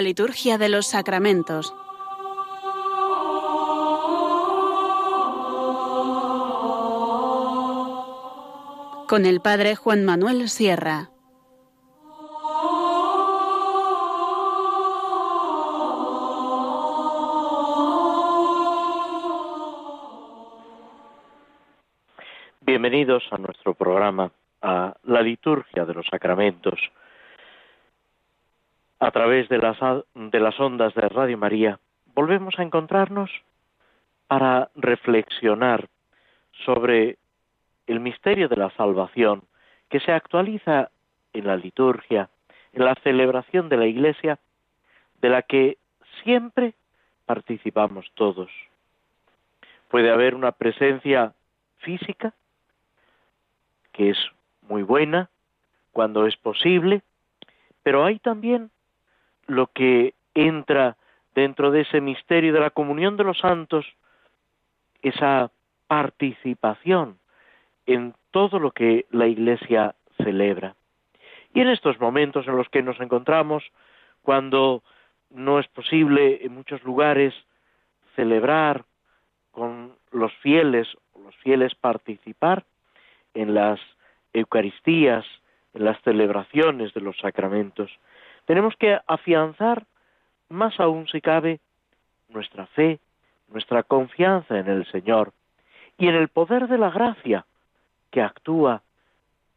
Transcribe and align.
Liturgia 0.00 0.56
de 0.58 0.68
los 0.68 0.86
sacramentos. 0.86 1.74
Con 9.08 9.26
el 9.26 9.40
Padre 9.40 9.76
Juan 9.76 10.04
Manuel 10.04 10.48
Sierra. 10.48 11.10
Bienvenidos 22.62 23.24
a 23.32 23.38
nuestro 23.38 23.74
programa, 23.74 24.30
a 24.62 24.94
la 25.04 25.22
liturgia 25.22 25.84
de 25.84 25.94
los 25.94 26.06
sacramentos 26.06 26.78
través 29.20 29.50
de 29.50 29.58
las, 29.58 29.76
de 30.14 30.40
las 30.40 30.58
ondas 30.58 30.94
de 30.94 31.02
Radio 31.02 31.36
María, 31.36 31.78
volvemos 32.14 32.58
a 32.58 32.62
encontrarnos 32.62 33.30
para 34.28 34.70
reflexionar 34.74 35.90
sobre 36.64 37.18
el 37.86 38.00
misterio 38.00 38.48
de 38.48 38.56
la 38.56 38.70
salvación 38.70 39.42
que 39.90 40.00
se 40.00 40.10
actualiza 40.10 40.88
en 41.34 41.46
la 41.46 41.56
liturgia, 41.56 42.30
en 42.72 42.86
la 42.86 42.94
celebración 43.02 43.68
de 43.68 43.76
la 43.76 43.86
Iglesia, 43.86 44.38
de 45.20 45.28
la 45.28 45.42
que 45.42 45.76
siempre 46.24 46.72
participamos 47.26 48.10
todos. 48.14 48.50
Puede 49.90 50.10
haber 50.10 50.34
una 50.34 50.52
presencia 50.52 51.34
física, 51.80 52.32
que 53.92 54.08
es 54.08 54.18
muy 54.62 54.82
buena, 54.82 55.28
cuando 55.92 56.24
es 56.24 56.38
posible, 56.38 57.02
pero 57.82 58.06
hay 58.06 58.18
también 58.18 58.70
lo 59.50 59.66
que 59.66 60.14
entra 60.34 60.96
dentro 61.34 61.70
de 61.70 61.82
ese 61.82 62.00
misterio 62.00 62.52
de 62.52 62.60
la 62.60 62.70
comunión 62.70 63.16
de 63.16 63.24
los 63.24 63.38
santos, 63.38 63.84
esa 65.02 65.50
participación 65.86 67.18
en 67.86 68.14
todo 68.30 68.58
lo 68.60 68.70
que 68.70 69.06
la 69.10 69.26
Iglesia 69.26 69.94
celebra. 70.22 70.76
Y 71.52 71.60
en 71.60 71.68
estos 71.68 71.98
momentos 72.00 72.46
en 72.46 72.56
los 72.56 72.68
que 72.68 72.82
nos 72.82 73.00
encontramos, 73.00 73.64
cuando 74.22 74.82
no 75.30 75.58
es 75.58 75.66
posible 75.68 76.44
en 76.44 76.54
muchos 76.54 76.82
lugares 76.84 77.34
celebrar 78.14 78.84
con 79.50 79.94
los 80.12 80.32
fieles, 80.34 80.86
los 81.24 81.34
fieles 81.36 81.74
participar 81.74 82.64
en 83.34 83.54
las 83.54 83.80
Eucaristías, 84.32 85.24
en 85.74 85.84
las 85.84 86.00
celebraciones 86.02 86.94
de 86.94 87.00
los 87.00 87.16
sacramentos, 87.18 87.90
tenemos 88.50 88.74
que 88.74 88.98
afianzar 89.06 89.86
más 90.48 90.80
aún 90.80 91.06
si 91.06 91.20
cabe 91.20 91.60
nuestra 92.30 92.66
fe, 92.66 92.98
nuestra 93.46 93.84
confianza 93.84 94.58
en 94.58 94.66
el 94.66 94.84
Señor 94.90 95.32
y 95.96 96.08
en 96.08 96.16
el 96.16 96.26
poder 96.26 96.66
de 96.66 96.76
la 96.76 96.90
gracia 96.90 97.46
que 98.10 98.20
actúa 98.20 98.82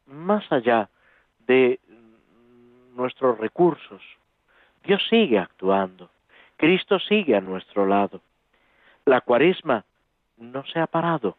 más 0.06 0.44
allá 0.52 0.90
de 1.48 1.80
nuestros 2.96 3.40
recursos. 3.40 4.04
Dios 4.84 5.02
sigue 5.10 5.40
actuando, 5.40 6.12
Cristo 6.56 7.00
sigue 7.00 7.36
a 7.36 7.42
nuestro 7.42 7.88
lado. 7.88 8.22
La 9.06 9.22
cuaresma 9.22 9.86
no 10.38 10.64
se 10.68 10.80
ha 10.80 10.86
parado. 10.86 11.36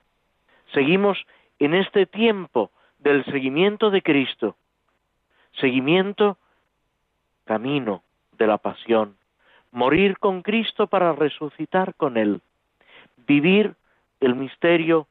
Seguimos 0.73 1.25
en 1.61 1.75
este 1.75 2.06
tiempo 2.06 2.73
del 2.99 3.25
seguimiento 3.27 3.93
de 3.93 4.03
Cristo, 4.03 4.56
seguimiento 5.61 6.37
camino 7.44 8.03
de 8.38 8.47
la 8.47 8.59
pasión, 8.59 9.16
morir 9.71 10.19
con 10.19 10.43
Cristo 10.43 10.87
para 10.87 11.12
resucitar 11.12 11.94
con 11.94 12.16
Él, 12.16 12.41
vivir 13.27 13.75
el 14.21 14.34
misterio 14.34 15.06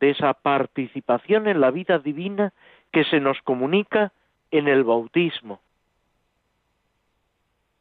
de 0.00 0.10
esa 0.10 0.34
participación 0.34 1.48
en 1.48 1.60
la 1.60 1.70
vida 1.70 1.98
divina 1.98 2.52
que 2.92 3.04
se 3.04 3.20
nos 3.20 3.40
comunica 3.42 4.12
en 4.50 4.68
el 4.68 4.84
bautismo, 4.84 5.60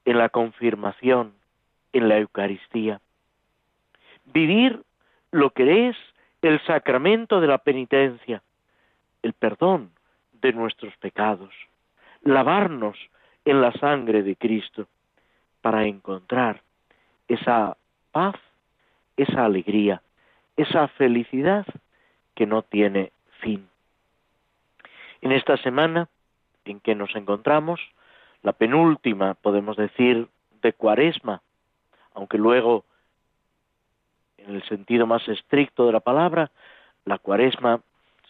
en 0.05 0.17
la 0.17 0.29
confirmación, 0.29 1.33
en 1.91 2.09
la 2.09 2.17
Eucaristía. 2.17 2.99
Vivir 4.25 4.81
lo 5.31 5.51
que 5.51 5.89
es 5.89 5.97
el 6.41 6.59
sacramento 6.65 7.39
de 7.39 7.47
la 7.47 7.57
penitencia, 7.57 8.41
el 9.21 9.33
perdón 9.33 9.91
de 10.41 10.53
nuestros 10.53 10.95
pecados, 10.97 11.53
lavarnos 12.23 12.97
en 13.45 13.61
la 13.61 13.71
sangre 13.73 14.23
de 14.23 14.35
Cristo 14.35 14.87
para 15.61 15.85
encontrar 15.85 16.61
esa 17.27 17.77
paz, 18.11 18.35
esa 19.17 19.45
alegría, 19.45 20.01
esa 20.57 20.87
felicidad 20.89 21.65
que 22.35 22.45
no 22.45 22.61
tiene 22.61 23.11
fin. 23.39 23.67
En 25.21 25.31
esta 25.31 25.57
semana 25.57 26.09
en 26.65 26.79
que 26.79 26.95
nos 26.95 27.15
encontramos, 27.15 27.79
la 28.41 28.53
penúltima, 28.53 29.35
podemos 29.35 29.77
decir, 29.77 30.27
de 30.61 30.73
cuaresma, 30.73 31.41
aunque 32.13 32.37
luego, 32.37 32.85
en 34.37 34.55
el 34.55 34.63
sentido 34.63 35.07
más 35.07 35.27
estricto 35.27 35.85
de 35.85 35.93
la 35.93 35.99
palabra, 35.99 36.51
la 37.05 37.17
cuaresma 37.17 37.81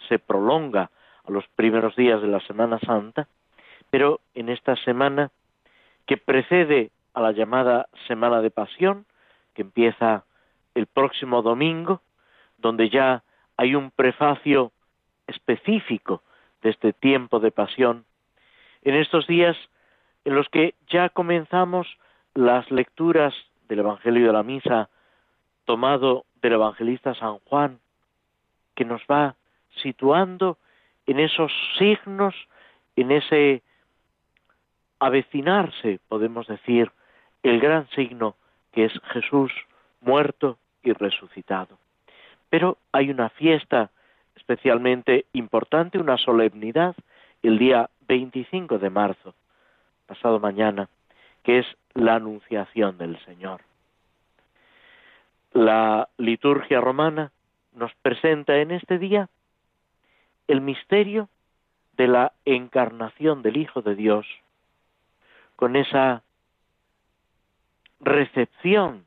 se 0.08 0.20
prolonga 0.20 0.90
a 1.26 1.32
los 1.32 1.48
primeros 1.56 1.96
días 1.96 2.22
de 2.22 2.28
la 2.28 2.40
Semana 2.42 2.80
Santa, 2.80 3.28
pero 3.94 4.22
en 4.34 4.50
esta 4.50 4.76
semana 4.78 5.30
que 6.08 6.18
precede 6.18 6.90
a 7.14 7.22
la 7.22 7.32
llamada 7.32 7.90
Semana 8.08 8.42
de 8.42 8.50
Pasión, 8.50 9.06
que 9.54 9.62
empieza 9.62 10.26
el 10.74 10.88
próximo 10.88 11.44
domingo, 11.44 12.02
donde 12.58 12.90
ya 12.90 13.22
hay 13.56 13.76
un 13.76 13.92
prefacio 13.92 14.72
específico 15.28 16.24
de 16.64 16.72
este 16.72 16.92
tiempo 16.92 17.40
de 17.40 17.52
pasión, 17.52 18.06
en 18.82 18.96
estos 18.96 19.28
días 19.28 19.56
en 20.26 20.34
los 20.34 20.50
que 20.50 20.74
ya 20.88 21.10
comenzamos 21.10 21.86
las 22.34 22.72
lecturas 22.72 23.36
del 23.70 23.82
Evangelio 23.82 24.26
de 24.26 24.34
la 24.34 24.42
Misa 24.42 24.90
tomado 25.66 26.26
del 26.42 26.54
evangelista 26.54 27.14
San 27.14 27.38
Juan, 27.46 27.80
que 28.74 28.86
nos 28.86 29.04
va 29.04 29.36
situando 29.84 30.58
en 31.06 31.20
esos 31.20 31.52
signos, 31.78 32.34
en 32.96 33.12
ese 33.12 33.62
avecinarse, 35.00 36.00
podemos 36.08 36.48
decir, 36.48 36.92
el 37.44 37.60
gran 37.60 37.88
signo 37.90 38.36
que 38.72 38.86
es 38.86 38.94
Jesús 39.12 39.52
muerto 40.02 40.58
y 40.84 40.94
resucitado. 40.94 41.78
Pero 42.50 42.78
hay 42.92 43.10
una 43.10 43.30
fiesta 43.30 43.90
especialmente 44.36 45.26
importante, 45.34 45.98
una 45.98 46.18
solemnidad, 46.18 46.96
el 47.42 47.58
día 47.58 47.90
25 48.08 48.80
de 48.80 48.90
marzo, 48.90 49.34
pasado 50.08 50.40
mañana, 50.40 50.90
que 51.44 51.60
es 51.60 51.66
la 51.94 52.16
Anunciación 52.16 52.98
del 52.98 53.18
Señor. 53.26 53.62
La 55.54 56.10
liturgia 56.18 56.82
romana 56.82 57.32
nos 57.76 57.94
presenta 58.02 58.58
en 58.58 58.72
este 58.72 58.98
día 58.98 59.30
el 60.48 60.62
misterio 60.62 61.30
de 61.98 62.08
la 62.08 62.34
encarnación 62.46 63.42
del 63.42 63.58
Hijo 63.58 63.82
de 63.82 63.96
Dios 63.96 64.26
con 65.56 65.76
esa 65.76 66.24
recepción 68.00 69.06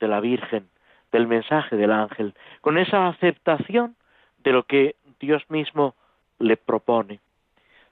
de 0.00 0.08
la 0.08 0.20
Virgen, 0.20 0.68
del 1.12 1.26
mensaje 1.26 1.76
del 1.76 1.92
ángel, 1.92 2.34
con 2.60 2.78
esa 2.78 3.08
aceptación 3.08 3.96
de 4.38 4.52
lo 4.52 4.64
que 4.64 4.96
Dios 5.20 5.42
mismo 5.48 5.94
le 6.38 6.56
propone. 6.56 7.20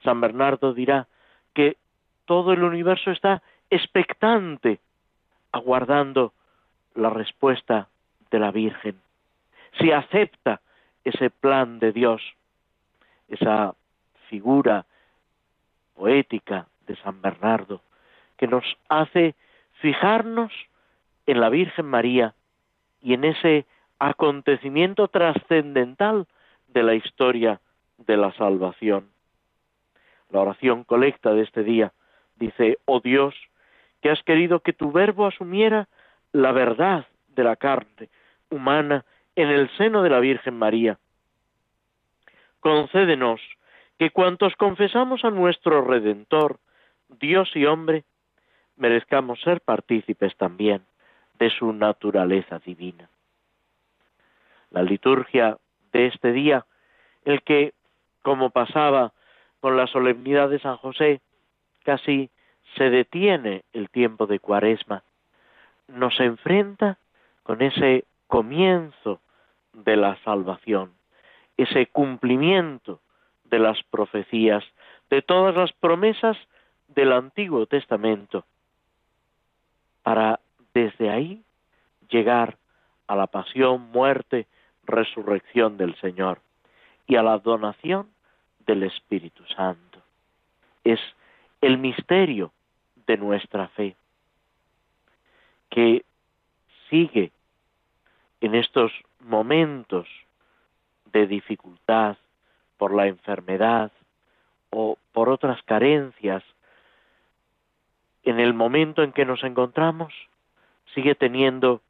San 0.02 0.20
Bernardo 0.20 0.74
dirá 0.74 1.08
que 1.54 1.78
todo 2.26 2.52
el 2.52 2.62
universo 2.62 3.10
está 3.10 3.42
expectante, 3.70 4.80
aguardando 5.52 6.32
la 6.94 7.10
respuesta 7.10 7.88
de 8.30 8.38
la 8.38 8.50
Virgen. 8.50 9.00
Si 9.78 9.90
acepta 9.90 10.60
ese 11.04 11.30
plan 11.30 11.78
de 11.78 11.92
Dios, 11.92 12.22
esa 13.28 13.74
figura 14.28 14.86
poética 15.94 16.66
de 16.86 16.96
San 16.96 17.20
Bernardo, 17.20 17.80
que 18.36 18.46
nos 18.46 18.64
hace 18.88 19.34
fijarnos 19.80 20.52
en 21.26 21.40
la 21.40 21.48
Virgen 21.48 21.86
María 21.86 22.34
y 23.00 23.14
en 23.14 23.24
ese 23.24 23.66
acontecimiento 23.98 25.08
trascendental 25.08 26.26
de 26.68 26.82
la 26.82 26.94
historia 26.94 27.60
de 27.98 28.16
la 28.16 28.32
salvación. 28.32 29.08
La 30.30 30.40
oración 30.40 30.84
colecta 30.84 31.32
de 31.32 31.42
este 31.42 31.62
día 31.62 31.92
dice, 32.36 32.78
oh 32.86 33.00
Dios, 33.00 33.34
que 34.02 34.10
has 34.10 34.22
querido 34.22 34.60
que 34.60 34.72
tu 34.72 34.92
verbo 34.92 35.26
asumiera 35.26 35.88
la 36.32 36.52
verdad 36.52 37.06
de 37.28 37.44
la 37.44 37.56
carne 37.56 38.08
humana 38.50 39.04
en 39.36 39.48
el 39.48 39.70
seno 39.76 40.02
de 40.02 40.10
la 40.10 40.20
Virgen 40.20 40.58
María. 40.58 40.98
Concédenos 42.60 43.40
que 43.98 44.10
cuantos 44.10 44.56
confesamos 44.56 45.24
a 45.24 45.30
nuestro 45.30 45.84
Redentor, 45.84 46.58
Dios 47.20 47.50
y 47.54 47.66
hombre, 47.66 48.04
merezcamos 48.76 49.40
ser 49.40 49.60
partícipes 49.60 50.36
también 50.36 50.82
de 51.38 51.50
su 51.50 51.72
naturaleza 51.72 52.58
divina. 52.58 53.08
La 54.70 54.82
liturgia 54.82 55.58
de 55.92 56.06
este 56.06 56.32
día, 56.32 56.66
el 57.24 57.42
que, 57.42 57.74
como 58.22 58.50
pasaba 58.50 59.12
con 59.60 59.76
la 59.76 59.86
solemnidad 59.86 60.50
de 60.50 60.58
San 60.58 60.76
José, 60.76 61.20
casi 61.84 62.30
se 62.76 62.90
detiene 62.90 63.64
el 63.72 63.88
tiempo 63.90 64.26
de 64.26 64.40
cuaresma, 64.40 65.04
nos 65.88 66.18
enfrenta 66.20 66.98
con 67.42 67.62
ese 67.62 68.04
comienzo 68.26 69.20
de 69.72 69.96
la 69.96 70.16
salvación, 70.24 70.92
ese 71.56 71.86
cumplimiento 71.86 73.00
de 73.44 73.58
las 73.58 73.82
profecías, 73.84 74.64
de 75.10 75.22
todas 75.22 75.54
las 75.54 75.72
promesas 75.72 76.36
del 76.88 77.12
Antiguo 77.12 77.66
Testamento, 77.66 78.44
para 80.04 80.38
desde 80.74 81.10
ahí 81.10 81.42
llegar 82.08 82.56
a 83.08 83.16
la 83.16 83.26
pasión, 83.26 83.90
muerte, 83.90 84.46
resurrección 84.84 85.76
del 85.76 85.96
Señor 85.96 86.40
y 87.06 87.16
a 87.16 87.22
la 87.22 87.38
donación 87.38 88.08
del 88.60 88.84
Espíritu 88.84 89.44
Santo. 89.56 90.00
Es 90.84 91.00
el 91.60 91.78
misterio 91.78 92.52
de 93.06 93.16
nuestra 93.16 93.68
fe 93.68 93.96
que 95.70 96.04
sigue 96.90 97.32
en 98.40 98.54
estos 98.54 98.92
momentos 99.20 100.06
de 101.12 101.26
dificultad 101.26 102.16
por 102.76 102.94
la 102.94 103.06
enfermedad 103.06 103.90
o 104.70 104.98
por 105.12 105.30
otras 105.30 105.62
carencias, 105.62 106.42
en 108.24 108.40
el 108.40 108.54
momento 108.54 109.02
en 109.02 109.12
que 109.12 109.24
nos 109.24 109.44
encontramos, 109.44 110.12
sigue 110.94 111.14
teniendo 111.14 111.82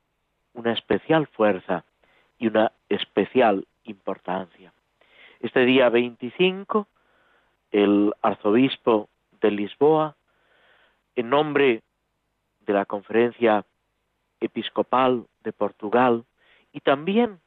una 0.52 0.72
especial 0.72 1.26
fuerza 1.28 1.84
y 2.38 2.48
una 2.48 2.72
especial 2.88 3.66
importancia. 3.84 4.72
Este 5.40 5.64
día 5.64 5.88
25, 5.88 6.86
el 7.70 8.12
arzobispo 8.22 9.08
de 9.40 9.50
Lisboa, 9.50 10.16
en 11.16 11.30
nombre 11.30 11.82
de 12.60 12.72
la 12.72 12.84
conferencia 12.84 13.64
episcopal 14.40 15.26
de 15.42 15.52
Portugal 15.52 16.24
y 16.72 16.80
también, 16.80 17.40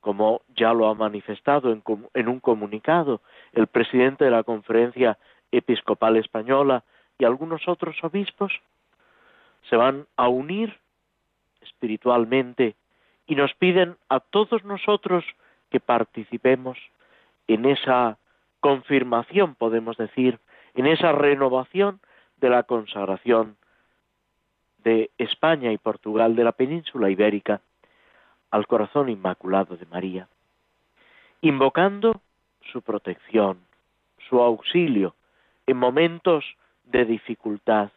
como 0.00 0.42
ya 0.54 0.72
lo 0.72 0.88
ha 0.88 0.94
manifestado 0.94 1.72
en, 1.72 2.28
un 2.28 2.40
comunicado 2.40 3.20
el 3.52 3.66
presidente 3.66 4.24
de 4.24 4.30
la 4.30 4.44
conferencia 4.44 5.18
episcopal 5.50 6.16
española 6.16 6.84
y 7.18 7.24
algunos 7.24 7.66
otros 7.68 7.96
obispos, 8.02 8.52
se 9.68 9.76
van 9.76 10.06
a 10.16 10.28
unir 10.28 10.78
espiritualmente 11.60 12.76
y 13.26 13.34
nos 13.34 13.52
piden 13.54 13.96
a 14.08 14.20
todos 14.20 14.64
nosotros 14.64 15.24
que 15.70 15.80
participemos 15.80 16.78
en 17.46 17.66
esa 17.66 18.18
confirmación, 18.60 19.54
podemos 19.54 19.96
decir, 19.96 20.38
en 20.74 20.86
esa 20.86 21.12
renovación 21.12 22.00
de 22.38 22.50
la 22.50 22.62
consagración 22.62 23.56
de 24.84 25.10
España 25.18 25.72
y 25.72 25.78
Portugal, 25.78 26.36
de 26.36 26.44
la 26.44 26.52
península 26.52 27.10
ibérica, 27.10 27.60
al 28.50 28.66
corazón 28.66 29.08
inmaculado 29.08 29.76
de 29.76 29.86
María, 29.86 30.28
invocando 31.42 32.22
su 32.72 32.80
protección, 32.82 33.58
su 34.28 34.40
auxilio 34.40 35.14
en 35.66 35.76
momentos 35.76 36.44
de 36.90 37.04
dificultad. 37.04 37.90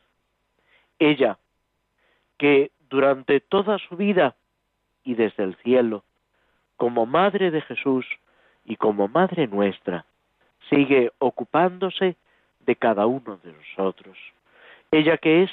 Ella, 1.00 1.38
que 2.38 2.72
durante 2.90 3.40
toda 3.40 3.78
su 3.80 3.96
vida 3.96 4.36
y 5.04 5.16
desde 5.16 5.44
el 5.44 5.56
cielo, 5.58 6.04
como 6.78 7.06
Madre 7.06 7.52
de 7.52 7.62
Jesús 7.62 8.06
y 8.66 8.76
como 8.76 9.08
Madre 9.08 9.48
nuestra, 9.48 10.06
sigue 10.70 11.12
ocupándose 11.20 12.16
de 12.60 12.76
cada 12.76 13.06
uno 13.06 13.38
de 13.44 13.54
nosotros. 13.54 14.18
Ella 14.92 15.18
que 15.18 15.44
es 15.44 15.52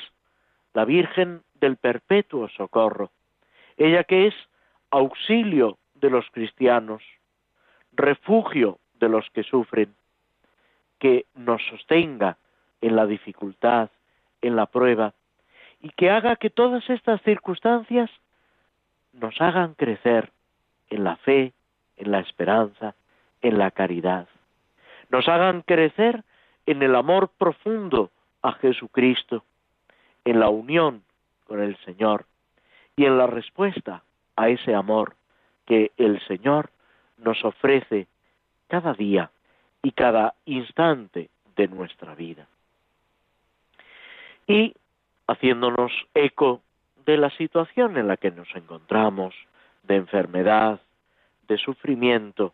la 0.75 0.85
Virgen 0.85 1.43
del 1.61 1.77
Perpetuo 1.77 2.49
Socorro, 2.49 3.11
ella 3.77 4.05
que 4.05 4.27
es 4.27 4.35
auxilio 4.91 5.79
de 5.95 6.11
los 6.11 6.27
cristianos, 6.31 7.03
refugio 7.93 8.79
de 8.95 9.09
los 9.09 9.29
que 9.31 9.43
sufren, 9.43 9.95
que 10.99 11.27
nos 11.35 11.63
sostenga 11.67 12.37
en 12.81 12.97
la 12.97 13.07
dificultad, 13.07 13.91
en 14.43 14.57
la 14.57 14.67
prueba, 14.67 15.15
y 15.81 15.91
que 15.91 16.11
haga 16.11 16.37
que 16.37 16.51
todas 16.51 16.89
estas 16.91 17.21
circunstancias 17.23 18.11
nos 19.13 19.41
hagan 19.41 19.75
crecer 19.75 20.31
en 20.91 21.05
la 21.05 21.17
fe, 21.17 21.53
en 21.97 22.11
la 22.11 22.21
esperanza, 22.21 22.95
en 23.43 23.59
la 23.59 23.71
caridad. 23.71 24.29
Nos 25.11 25.29
hagan 25.29 25.63
crecer 25.63 26.23
en 26.67 26.83
el 26.83 26.95
amor 26.95 27.31
profundo 27.39 28.11
a 28.43 28.53
Jesucristo, 28.53 29.45
en 30.25 30.41
la 30.41 30.49
unión 30.49 31.03
con 31.47 31.61
el 31.61 31.77
Señor 31.85 32.27
y 32.97 33.07
en 33.07 33.17
la 33.17 33.27
respuesta 33.27 34.03
a 34.37 34.49
ese 34.49 34.75
amor 34.75 35.15
que 35.67 35.93
el 35.97 36.21
Señor 36.27 36.71
nos 37.17 37.45
ofrece 37.45 38.07
cada 38.69 38.93
día 38.93 39.31
y 39.83 39.93
cada 39.93 40.35
instante 40.45 41.31
de 41.57 41.69
nuestra 41.69 42.15
vida. 42.15 42.47
Y 44.49 44.75
haciéndonos 45.29 45.93
eco 46.15 46.63
de 47.07 47.17
la 47.17 47.31
situación 47.31 47.97
en 47.97 48.09
la 48.09 48.17
que 48.17 48.33
nos 48.33 48.49
encontramos, 48.57 49.35
de 49.85 49.97
enfermedad, 49.97 50.81
de 51.47 51.57
sufrimiento, 51.59 52.53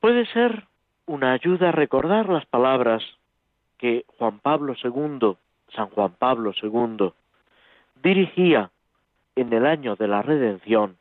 puede 0.00 0.26
ser 0.26 0.64
una 1.04 1.32
ayuda 1.32 1.68
a 1.68 1.72
recordar 1.72 2.28
las 2.28 2.46
palabras 2.46 3.02
que 3.78 4.04
Juan 4.18 4.40
Pablo 4.40 4.74
II 4.82 5.36
San 5.74 5.90
Juan 5.90 6.12
Pablo 6.18 6.52
II, 6.60 7.12
dirigía 8.02 8.70
en 9.34 9.52
el 9.52 9.66
año 9.66 9.96
de 9.96 10.08
la 10.08 10.22
redención 10.22 10.96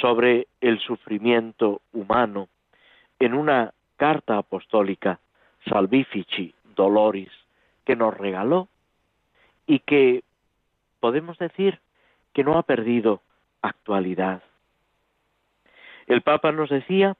sobre 0.00 0.46
el 0.60 0.78
sufrimiento 0.80 1.80
humano 1.92 2.48
en 3.18 3.34
una 3.34 3.72
carta 3.96 4.38
apostólica 4.38 5.18
Salvifici 5.68 6.54
Doloris 6.76 7.30
que 7.90 7.96
nos 7.96 8.16
regaló 8.16 8.68
y 9.66 9.80
que 9.80 10.22
podemos 11.00 11.36
decir 11.38 11.80
que 12.32 12.44
no 12.44 12.56
ha 12.56 12.62
perdido 12.62 13.20
actualidad. 13.62 14.44
El 16.06 16.22
Papa 16.22 16.52
nos 16.52 16.70
decía 16.70 17.16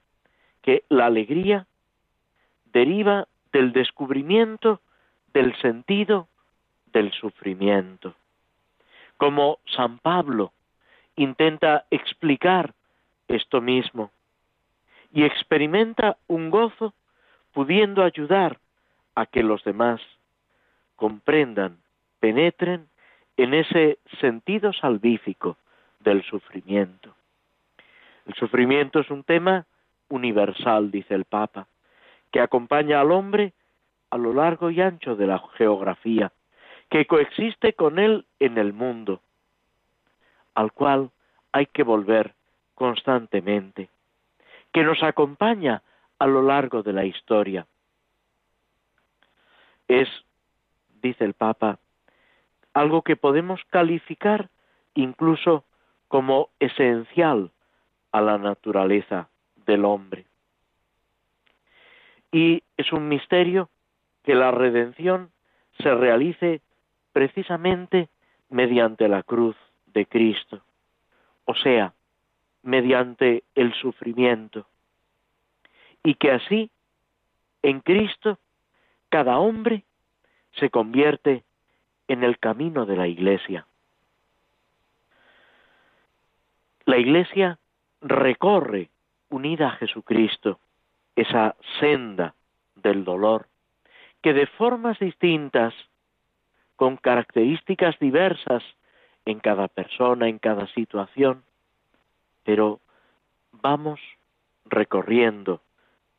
que 0.63 0.85
la 0.89 1.07
alegría 1.07 1.67
deriva 2.73 3.27
del 3.53 3.73
descubrimiento 3.73 4.81
del 5.35 5.57
sentido 5.57 6.29
del 6.93 7.11
sufrimiento. 7.15 8.15
Como 9.17 9.59
San 9.75 9.99
Pablo 9.99 10.53
intenta 11.17 11.85
explicar 11.91 12.75
esto 13.27 13.61
mismo 13.61 14.13
y 15.13 15.25
experimenta 15.25 16.17
un 16.29 16.49
gozo 16.51 16.95
pudiendo 17.51 18.05
ayudar 18.05 18.61
a 19.17 19.27
que 19.27 19.43
los 19.43 19.65
demás 19.65 20.01
comprendan, 21.01 21.79
penetren 22.21 22.87
en 23.39 23.55
ese 23.55 23.99
sentido 24.21 24.71
salvífico 24.75 25.57
del 26.01 26.23
sufrimiento. 26.25 27.15
El 28.27 28.35
sufrimiento 28.35 29.01
es 29.01 29.11
un 29.11 29.25
tema 29.25 29.65
universal, 30.11 30.91
dice 30.91 31.15
el 31.15 31.25
Papa, 31.25 31.69
que 32.31 32.41
acompaña 32.41 33.01
al 33.01 33.13
hombre 33.13 33.55
a 34.11 34.19
lo 34.19 34.35
largo 34.35 34.71
y 34.71 34.83
ancho 34.83 35.17
de 35.17 35.27
la 35.27 35.43
geografía 35.57 36.33
que 36.91 37.07
coexiste 37.07 37.73
con 37.73 37.99
Él 37.99 38.27
en 38.39 38.59
el 38.59 38.75
mundo, 38.75 39.23
al 40.55 40.71
cual 40.73 41.11
hay 41.51 41.65
que 41.65 41.83
volver 41.83 42.35
constantemente, 42.75 43.89
que 44.71 44.83
nos 44.83 45.03
acompaña 45.03 45.83
a 46.19 46.27
lo 46.27 46.43
largo 46.43 46.83
de 46.83 46.93
la 46.93 47.07
historia. 47.07 47.67
Es, 49.89 50.09
dice 51.01 51.25
el 51.25 51.35
Papa, 51.35 51.79
algo 52.75 53.03
que 53.03 53.17
podemos 53.17 53.61
calificar 53.71 54.49
incluso 54.95 55.65
como 56.09 56.51
esencial 56.59 57.51
a 58.13 58.21
la 58.21 58.39
naturaleza 58.39 59.29
del 59.67 59.85
hombre. 59.85 60.27
Y 62.33 62.63
es 62.77 62.93
un 62.93 63.09
misterio 63.09 63.71
que 64.23 64.35
la 64.35 64.51
redención 64.51 65.31
se 65.79 65.95
realice 65.95 66.61
precisamente 67.13 68.09
mediante 68.49 69.09
la 69.09 69.23
cruz 69.23 69.57
de 69.87 70.07
Cristo, 70.07 70.63
o 71.45 71.55
sea, 71.55 71.95
mediante 72.63 73.45
el 73.55 73.73
sufrimiento, 73.75 74.67
y 76.03 76.15
que 76.15 76.33
así, 76.33 76.71
en 77.63 77.81
Cristo, 77.81 78.39
cada 79.09 79.39
hombre 79.39 79.85
se 80.53 80.71
convierte 80.71 81.45
en 82.09 82.25
el 82.25 82.39
camino 82.39 82.87
de 82.87 82.97
la 82.97 83.07
Iglesia. 83.07 83.67
La 86.85 86.99
Iglesia 86.99 87.59
recorre, 88.01 88.91
unida 89.29 89.69
a 89.69 89.77
Jesucristo, 89.77 90.59
esa 91.15 91.55
senda 91.79 92.35
del 92.75 93.05
dolor, 93.05 93.47
que 94.23 94.33
de 94.33 94.47
formas 94.47 94.99
distintas, 94.99 95.75
con 96.77 96.97
características 96.97 97.99
diversas 97.99 98.65
en 99.27 99.39
cada 99.39 99.69
persona, 99.69 100.29
en 100.29 100.39
cada 100.39 100.67
situación, 100.69 101.45
pero 102.43 102.81
vamos 103.53 104.01
recorriendo 104.65 105.61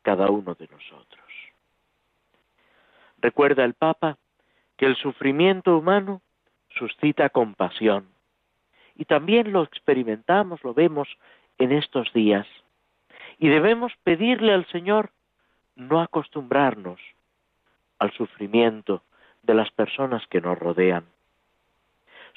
cada 0.02 0.30
uno 0.30 0.54
de 0.54 0.68
nosotros. 0.68 1.21
Recuerda 3.22 3.64
el 3.64 3.74
Papa 3.74 4.18
que 4.76 4.86
el 4.86 4.96
sufrimiento 4.96 5.78
humano 5.78 6.22
suscita 6.70 7.30
compasión. 7.30 8.08
Y 8.96 9.04
también 9.04 9.52
lo 9.52 9.62
experimentamos, 9.62 10.62
lo 10.64 10.74
vemos 10.74 11.08
en 11.58 11.70
estos 11.70 12.12
días. 12.12 12.46
Y 13.38 13.48
debemos 13.48 13.92
pedirle 14.02 14.52
al 14.52 14.66
Señor 14.66 15.12
no 15.76 16.00
acostumbrarnos 16.00 17.00
al 18.00 18.12
sufrimiento 18.12 19.02
de 19.42 19.54
las 19.54 19.70
personas 19.70 20.26
que 20.26 20.40
nos 20.40 20.58
rodean. 20.58 21.06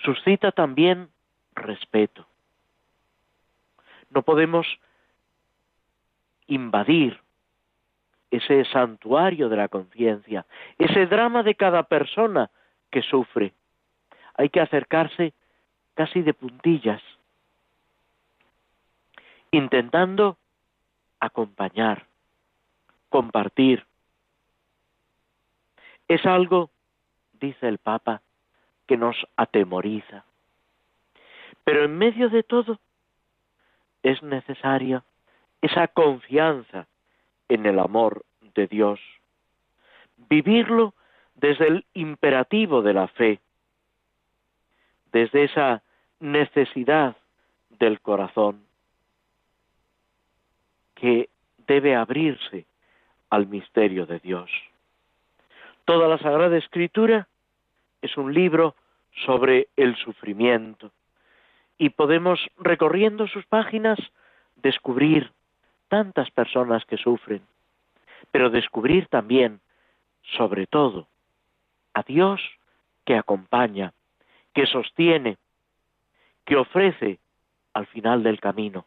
Suscita 0.04 0.52
también 0.52 1.10
respeto. 1.56 2.28
No 4.12 4.22
podemos 4.22 4.68
invadir 6.46 7.25
ese 8.38 8.66
santuario 8.66 9.50
de 9.50 9.58
la 9.58 9.68
conciencia, 9.68 10.46
ese 10.78 11.06
drama 11.06 11.44
de 11.44 11.56
cada 11.56 11.84
persona 11.84 12.50
que 12.92 13.02
sufre. 13.02 13.54
Hay 14.36 14.50
que 14.50 14.62
acercarse 14.62 15.34
casi 15.94 16.22
de 16.22 16.34
puntillas, 16.34 17.02
intentando 19.52 20.38
acompañar, 21.20 22.06
compartir. 23.10 23.86
Es 26.08 26.26
algo, 26.26 26.70
dice 27.34 27.68
el 27.68 27.78
Papa, 27.78 28.22
que 28.88 28.98
nos 28.98 29.16
atemoriza. 29.36 30.26
Pero 31.64 31.86
en 31.86 31.98
medio 31.98 32.30
de 32.30 32.44
todo 32.44 32.80
es 34.04 34.22
necesaria 34.22 35.04
esa 35.62 35.88
confianza 35.88 36.88
en 37.50 37.66
el 37.66 37.80
amor 37.80 38.26
de 38.54 38.68
Dios. 38.68 39.00
Vivirlo 40.30 40.94
desde 41.36 41.68
el 41.68 41.86
imperativo 41.94 42.82
de 42.82 42.94
la 42.94 43.08
fe, 43.08 43.40
desde 45.12 45.44
esa 45.44 45.84
necesidad 46.20 47.16
del 47.70 48.00
corazón 48.02 48.66
que 50.96 51.30
debe 51.68 51.96
abrirse 51.96 52.66
al 53.30 53.48
misterio 53.48 54.06
de 54.06 54.20
Dios. 54.20 54.50
Toda 55.84 56.08
la 56.08 56.18
Sagrada 56.18 56.58
Escritura 56.58 57.28
es 58.02 58.18
un 58.18 58.34
libro 58.34 58.76
sobre 59.26 59.68
el 59.76 59.96
sufrimiento 59.98 60.92
y 61.78 61.90
podemos, 61.90 62.40
recorriendo 62.58 63.28
sus 63.28 63.46
páginas, 63.46 64.00
descubrir 64.56 65.32
tantas 65.96 66.30
personas 66.30 66.84
que 66.84 66.98
sufren, 66.98 67.42
pero 68.30 68.50
descubrir 68.50 69.08
también, 69.08 69.62
sobre 70.38 70.68
todo, 70.68 71.08
a 71.94 72.04
Dios 72.04 72.42
que 73.06 73.16
acompaña, 73.16 73.94
que 74.54 74.66
sostiene, 74.66 75.38
que 76.44 76.58
ofrece 76.58 77.20
al 77.74 77.88
final 77.88 78.24
del 78.24 78.42
camino 78.42 78.86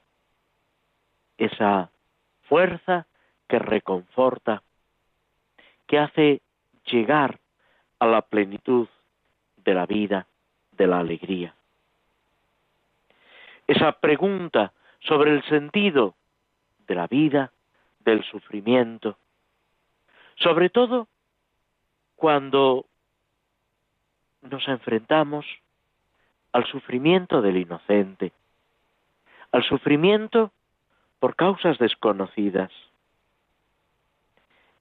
esa 1.39 1.91
fuerza 2.43 3.07
que 3.49 3.59
reconforta, 3.59 4.63
que 5.87 5.99
hace 5.99 6.43
llegar 6.85 7.39
a 8.01 8.07
la 8.07 8.21
plenitud 8.21 8.87
de 9.65 9.73
la 9.73 9.87
vida, 9.87 10.27
de 10.73 10.87
la 10.87 10.99
alegría. 10.99 11.55
Esa 13.67 13.93
pregunta 13.93 14.75
sobre 15.01 15.31
el 15.31 15.43
sentido 15.45 16.18
de 16.89 16.95
la 16.95 17.07
vida, 17.07 17.53
del 18.01 18.25
sufrimiento. 18.25 19.17
Sobre 20.37 20.71
todo 20.71 21.07
cuando 22.17 22.87
nos 24.43 24.67
enfrentamos 24.67 25.47
al 26.53 26.65
sufrimiento 26.67 27.43
del 27.43 27.59
inocente, 27.59 28.33
al 29.53 29.63
sufrimiento 29.65 30.51
por 31.21 31.37
causas 31.37 31.79
desconocidas. 31.79 32.73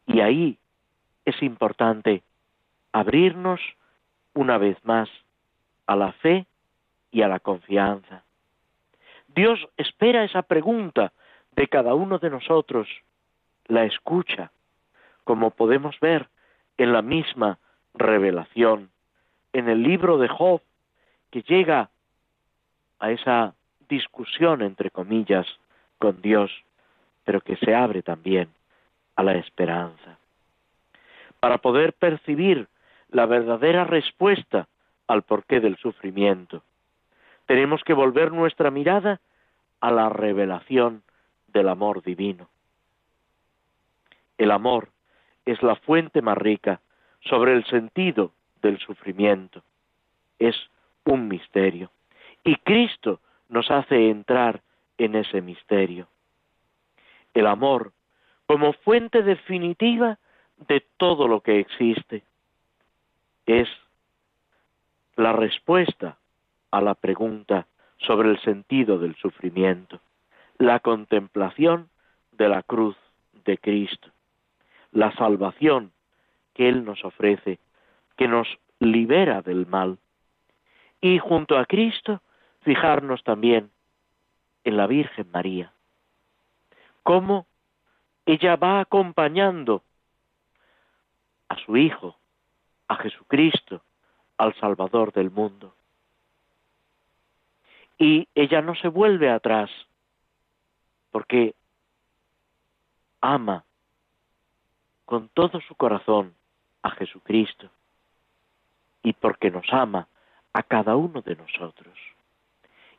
Y 0.06 0.22
ahí 0.22 0.58
es 1.26 1.42
importante 1.44 2.24
abrirnos 2.94 3.60
una 4.34 4.58
vez 4.58 4.78
más 4.86 5.10
a 5.86 5.96
la 5.96 6.14
fe 6.14 6.46
y 7.12 7.22
a 7.22 7.28
la 7.28 7.40
confianza. 7.40 8.24
Dios 9.28 9.60
espera 9.78 10.24
esa 10.24 10.44
pregunta 10.44 11.12
de 11.58 11.68
cada 11.68 11.96
uno 11.96 12.20
de 12.20 12.30
nosotros, 12.30 12.88
la 13.66 13.84
escucha, 13.84 14.52
como 15.24 15.50
podemos 15.50 16.00
ver 16.00 16.30
en 16.78 16.94
la 16.94 17.02
misma 17.02 17.58
revelación, 17.96 18.92
en 19.54 19.68
el 19.68 19.82
libro 19.82 20.20
de 20.20 20.28
Job, 20.28 20.62
que 21.32 21.42
llega 21.42 21.90
a 23.00 23.12
esa 23.12 23.56
discusión, 23.90 24.62
entre 24.62 24.92
comillas, 24.92 25.48
con 25.98 26.22
Dios, 26.22 26.52
pero 27.26 27.42
que 27.42 27.58
se 27.58 27.74
abre 27.74 28.04
también 28.04 28.50
a 29.16 29.24
la 29.24 29.34
esperanza. 29.34 30.20
Para 31.40 31.58
poder 31.58 31.94
percibir 31.94 32.68
la 33.10 33.26
verdadera 33.26 33.84
respuesta 33.84 34.68
al 35.08 35.24
porqué 35.24 35.60
del 35.60 35.78
sufrimiento, 35.78 36.62
tenemos 37.48 37.84
que 37.84 37.94
volver 37.94 38.32
nuestra 38.32 38.70
mirada 38.70 39.20
a 39.82 39.90
la 39.90 40.10
revelación 40.10 41.02
del 41.48 41.70
amor 41.70 42.04
divino. 42.04 42.50
El 44.38 44.52
amor 44.52 44.90
es 45.46 45.62
la 45.64 45.76
fuente 45.76 46.22
más 46.22 46.38
rica 46.38 46.82
sobre 47.22 47.54
el 47.54 47.66
sentido 47.66 48.32
del 48.62 48.78
sufrimiento. 48.80 49.64
Es 50.40 50.56
un 51.06 51.28
misterio. 51.28 51.92
Y 52.44 52.56
Cristo 52.58 53.20
nos 53.50 53.72
hace 53.72 54.10
entrar 54.10 54.62
en 54.98 55.16
ese 55.16 55.42
misterio. 55.42 56.08
El 57.34 57.48
amor 57.48 57.94
como 58.46 58.74
fuente 58.74 59.24
definitiva 59.24 60.20
de 60.68 60.86
todo 60.98 61.28
lo 61.28 61.42
que 61.42 61.60
existe. 61.60 62.24
Es 63.46 63.68
la 65.16 65.34
respuesta 65.34 66.18
a 66.72 66.82
la 66.82 66.96
pregunta 66.96 67.68
sobre 67.98 68.30
el 68.30 68.40
sentido 68.42 69.00
del 69.00 69.16
sufrimiento 69.16 70.00
la 70.58 70.80
contemplación 70.80 71.90
de 72.32 72.50
la 72.50 72.64
cruz 72.64 72.96
de 73.46 73.58
Cristo, 73.58 74.10
la 74.92 75.12
salvación 75.16 75.92
que 76.54 76.70
Él 76.70 76.84
nos 76.86 77.04
ofrece, 77.06 77.60
que 78.16 78.28
nos 78.28 78.48
libera 78.80 79.42
del 79.42 79.68
mal. 79.68 79.98
Y 81.02 81.20
junto 81.20 81.58
a 81.58 81.66
Cristo, 81.66 82.22
fijarnos 82.62 83.24
también 83.24 83.72
en 84.64 84.78
la 84.78 84.88
Virgen 84.88 85.30
María, 85.32 85.72
cómo 87.04 87.46
ella 88.26 88.56
va 88.58 88.82
acompañando 88.82 89.84
a 91.48 91.58
su 91.60 91.78
Hijo, 91.78 92.18
a 92.88 92.96
Jesucristo, 92.98 93.82
al 94.38 94.54
Salvador 94.56 95.14
del 95.14 95.32
mundo. 95.32 95.74
Y 97.98 98.28
ella 98.36 98.62
no 98.62 98.76
se 98.76 98.90
vuelve 98.90 99.30
atrás, 99.30 99.72
porque 101.18 101.56
ama 103.22 103.66
con 105.06 105.30
todo 105.30 105.60
su 105.62 105.74
corazón 105.74 106.36
a 106.84 106.92
Jesucristo 106.92 107.72
y 109.02 109.14
porque 109.14 109.50
nos 109.50 109.66
ama 109.72 110.08
a 110.54 110.62
cada 110.62 110.96
uno 110.96 111.24
de 111.24 111.36
nosotros. 111.36 111.98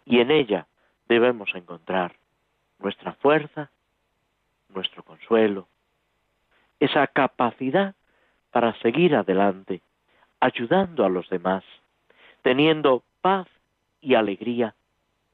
Y 0.04 0.18
en 0.18 0.32
ella 0.32 0.66
debemos 1.08 1.54
encontrar 1.54 2.16
nuestra 2.80 3.12
fuerza, 3.12 3.70
nuestro 4.70 5.04
consuelo, 5.04 5.68
esa 6.80 7.06
capacidad 7.06 7.94
para 8.50 8.76
seguir 8.80 9.14
adelante, 9.14 9.80
ayudando 10.40 11.04
a 11.04 11.08
los 11.08 11.28
demás, 11.28 11.62
teniendo 12.42 13.04
paz 13.20 13.46
y 14.00 14.16
alegría 14.16 14.74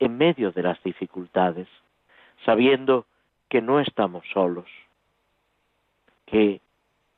en 0.00 0.19
medio 0.19 0.53
de 0.53 0.64
las 0.64 0.83
dificultades 0.83 1.67
sabiendo 2.44 3.06
que 3.48 3.60
no 3.60 3.80
estamos 3.80 4.24
solos, 4.32 4.66
que 6.26 6.60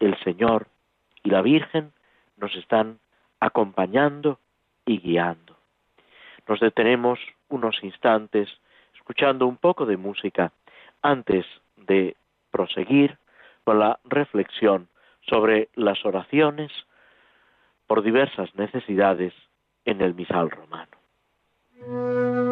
el 0.00 0.18
Señor 0.22 0.66
y 1.22 1.30
la 1.30 1.42
Virgen 1.42 1.92
nos 2.36 2.54
están 2.56 2.98
acompañando 3.40 4.38
y 4.84 4.98
guiando. 4.98 5.56
Nos 6.48 6.60
detenemos 6.60 7.18
unos 7.48 7.82
instantes 7.82 8.48
escuchando 8.94 9.46
un 9.46 9.56
poco 9.56 9.86
de 9.86 9.96
música 9.96 10.52
antes 11.02 11.46
de 11.76 12.16
proseguir 12.50 13.18
con 13.64 13.78
la 13.78 13.98
reflexión 14.04 14.88
sobre 15.28 15.68
las 15.74 16.04
oraciones 16.04 16.70
por 17.86 18.02
diversas 18.02 18.54
necesidades 18.54 19.32
en 19.84 20.00
el 20.00 20.14
misal 20.14 20.50
romano. 20.50 22.45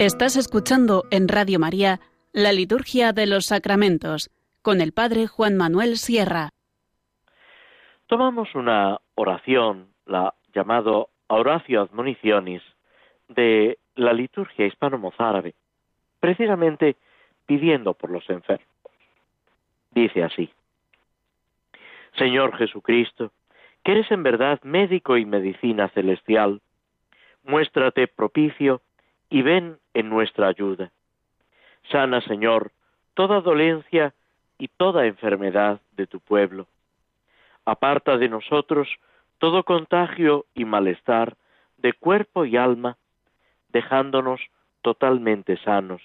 Estás 0.00 0.38
escuchando 0.38 1.04
en 1.10 1.28
Radio 1.28 1.58
María 1.58 2.00
la 2.32 2.52
Liturgia 2.52 3.12
de 3.12 3.26
los 3.26 3.44
Sacramentos 3.44 4.30
con 4.62 4.80
el 4.80 4.92
Padre 4.94 5.26
Juan 5.26 5.58
Manuel 5.58 5.98
Sierra. 5.98 6.48
Tomamos 8.06 8.54
una 8.54 8.98
oración, 9.14 9.88
la 10.06 10.32
llamado 10.54 11.10
Horacio 11.26 11.82
Admonicionis, 11.82 12.62
de 13.28 13.76
la 13.94 14.14
liturgia 14.14 14.64
hispano-mozárabe, 14.64 15.54
precisamente 16.18 16.96
pidiendo 17.44 17.92
por 17.92 18.08
los 18.08 18.24
enfermos. 18.30 18.66
Dice 19.90 20.24
así, 20.24 20.50
Señor 22.16 22.56
Jesucristo, 22.56 23.32
que 23.84 23.92
eres 23.92 24.10
en 24.10 24.22
verdad 24.22 24.62
médico 24.62 25.18
y 25.18 25.26
medicina 25.26 25.90
celestial, 25.90 26.62
muéstrate 27.44 28.08
propicio 28.08 28.80
y 29.30 29.42
ven 29.42 29.78
en 29.94 30.10
nuestra 30.10 30.48
ayuda. 30.48 30.90
Sana, 31.90 32.20
Señor, 32.20 32.72
toda 33.14 33.40
dolencia 33.40 34.12
y 34.58 34.68
toda 34.68 35.06
enfermedad 35.06 35.80
de 35.92 36.06
tu 36.06 36.20
pueblo. 36.20 36.66
Aparta 37.64 38.18
de 38.18 38.28
nosotros 38.28 38.88
todo 39.38 39.62
contagio 39.62 40.44
y 40.54 40.64
malestar 40.64 41.36
de 41.78 41.92
cuerpo 41.94 42.44
y 42.44 42.56
alma, 42.56 42.98
dejándonos 43.68 44.40
totalmente 44.82 45.56
sanos, 45.58 46.02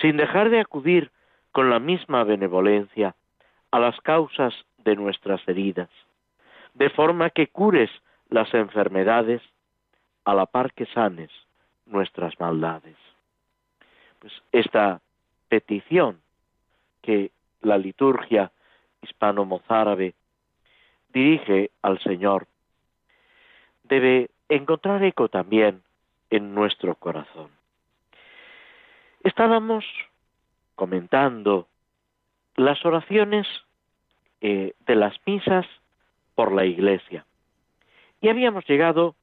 sin 0.00 0.16
dejar 0.16 0.50
de 0.50 0.60
acudir 0.60 1.10
con 1.50 1.70
la 1.70 1.80
misma 1.80 2.22
benevolencia 2.24 3.14
a 3.70 3.80
las 3.80 4.00
causas 4.02 4.54
de 4.78 4.94
nuestras 4.94 5.46
heridas, 5.48 5.88
de 6.74 6.90
forma 6.90 7.30
que 7.30 7.48
cures 7.48 7.90
las 8.28 8.52
enfermedades 8.54 9.42
a 10.24 10.34
la 10.34 10.46
par 10.46 10.72
que 10.72 10.86
sanes 10.86 11.30
nuestras 11.86 12.38
maldades. 12.40 12.96
Pues 14.18 14.32
esta 14.52 15.00
petición 15.48 16.20
que 17.02 17.30
la 17.60 17.78
liturgia 17.78 18.50
hispano-mozárabe 19.02 20.14
dirige 21.12 21.70
al 21.82 22.00
Señor 22.00 22.46
debe 23.84 24.30
encontrar 24.48 25.02
eco 25.04 25.28
también 25.28 25.82
en 26.30 26.54
nuestro 26.54 26.94
corazón. 26.94 27.50
Estábamos 29.22 29.84
comentando 30.74 31.68
las 32.56 32.84
oraciones 32.84 33.46
eh, 34.40 34.74
de 34.86 34.96
las 34.96 35.14
misas 35.26 35.66
por 36.34 36.52
la 36.52 36.64
Iglesia 36.64 37.24
y 38.20 38.28
habíamos 38.28 38.66
llegado 38.66 39.14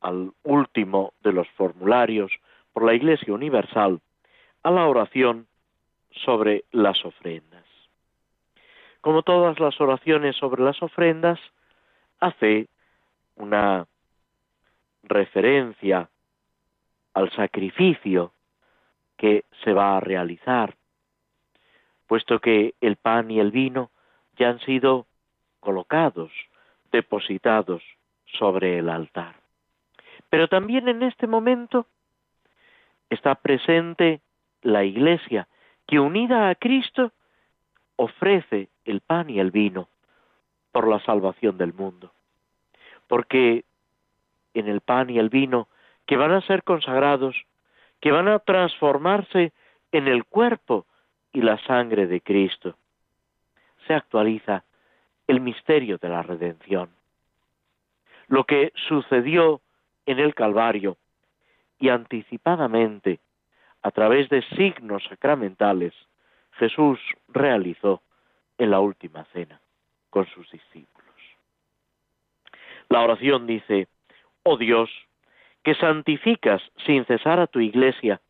al 0.00 0.32
último 0.42 1.12
de 1.22 1.32
los 1.32 1.48
formularios 1.50 2.32
por 2.72 2.84
la 2.84 2.94
Iglesia 2.94 3.32
Universal 3.34 4.00
a 4.62 4.70
la 4.70 4.86
oración 4.86 5.46
sobre 6.10 6.64
las 6.72 7.04
ofrendas. 7.04 7.64
Como 9.00 9.22
todas 9.22 9.58
las 9.60 9.80
oraciones 9.80 10.36
sobre 10.36 10.62
las 10.62 10.82
ofrendas, 10.82 11.38
hace 12.20 12.68
una 13.36 13.86
referencia 15.04 16.08
al 17.14 17.30
sacrificio 17.32 18.32
que 19.16 19.44
se 19.64 19.72
va 19.72 19.96
a 19.96 20.00
realizar, 20.00 20.74
puesto 22.06 22.40
que 22.40 22.74
el 22.80 22.96
pan 22.96 23.30
y 23.30 23.40
el 23.40 23.50
vino 23.50 23.90
ya 24.36 24.50
han 24.50 24.60
sido 24.60 25.06
colocados, 25.60 26.30
depositados 26.92 27.82
sobre 28.26 28.78
el 28.78 28.88
altar. 28.88 29.37
Pero 30.30 30.48
también 30.48 30.88
en 30.88 31.02
este 31.02 31.26
momento 31.26 31.86
está 33.10 33.34
presente 33.34 34.20
la 34.62 34.84
Iglesia, 34.84 35.48
que 35.86 36.00
unida 36.00 36.50
a 36.50 36.54
Cristo 36.54 37.12
ofrece 37.96 38.68
el 38.84 39.00
pan 39.00 39.30
y 39.30 39.40
el 39.40 39.50
vino 39.50 39.88
por 40.72 40.86
la 40.86 41.00
salvación 41.00 41.56
del 41.58 41.72
mundo. 41.72 42.12
Porque 43.06 43.64
en 44.54 44.68
el 44.68 44.80
pan 44.80 45.10
y 45.10 45.18
el 45.18 45.30
vino, 45.30 45.68
que 46.06 46.16
van 46.16 46.32
a 46.32 46.40
ser 46.42 46.62
consagrados, 46.62 47.36
que 48.00 48.12
van 48.12 48.28
a 48.28 48.38
transformarse 48.38 49.52
en 49.92 50.08
el 50.08 50.24
cuerpo 50.24 50.86
y 51.32 51.42
la 51.42 51.58
sangre 51.64 52.06
de 52.06 52.20
Cristo, 52.20 52.76
se 53.86 53.94
actualiza 53.94 54.64
el 55.26 55.40
misterio 55.40 55.98
de 55.98 56.08
la 56.08 56.22
redención. 56.22 56.90
Lo 58.26 58.44
que 58.44 58.72
sucedió 58.88 59.60
en 60.08 60.18
el 60.18 60.34
Calvario 60.34 60.96
y 61.78 61.90
anticipadamente, 61.90 63.20
a 63.82 63.90
través 63.90 64.30
de 64.30 64.40
signos 64.56 65.04
sacramentales, 65.04 65.92
Jesús 66.52 66.98
realizó 67.28 68.00
en 68.56 68.70
la 68.70 68.80
última 68.80 69.24
cena 69.34 69.60
con 70.08 70.26
sus 70.28 70.50
discípulos. 70.50 71.14
La 72.88 73.02
oración 73.02 73.46
dice, 73.46 73.86
oh 74.44 74.56
Dios, 74.56 74.90
que 75.62 75.74
santificas 75.74 76.62
sin 76.86 77.04
cesar 77.04 77.38
a 77.38 77.46
tu 77.46 77.60
iglesia, 77.60 78.22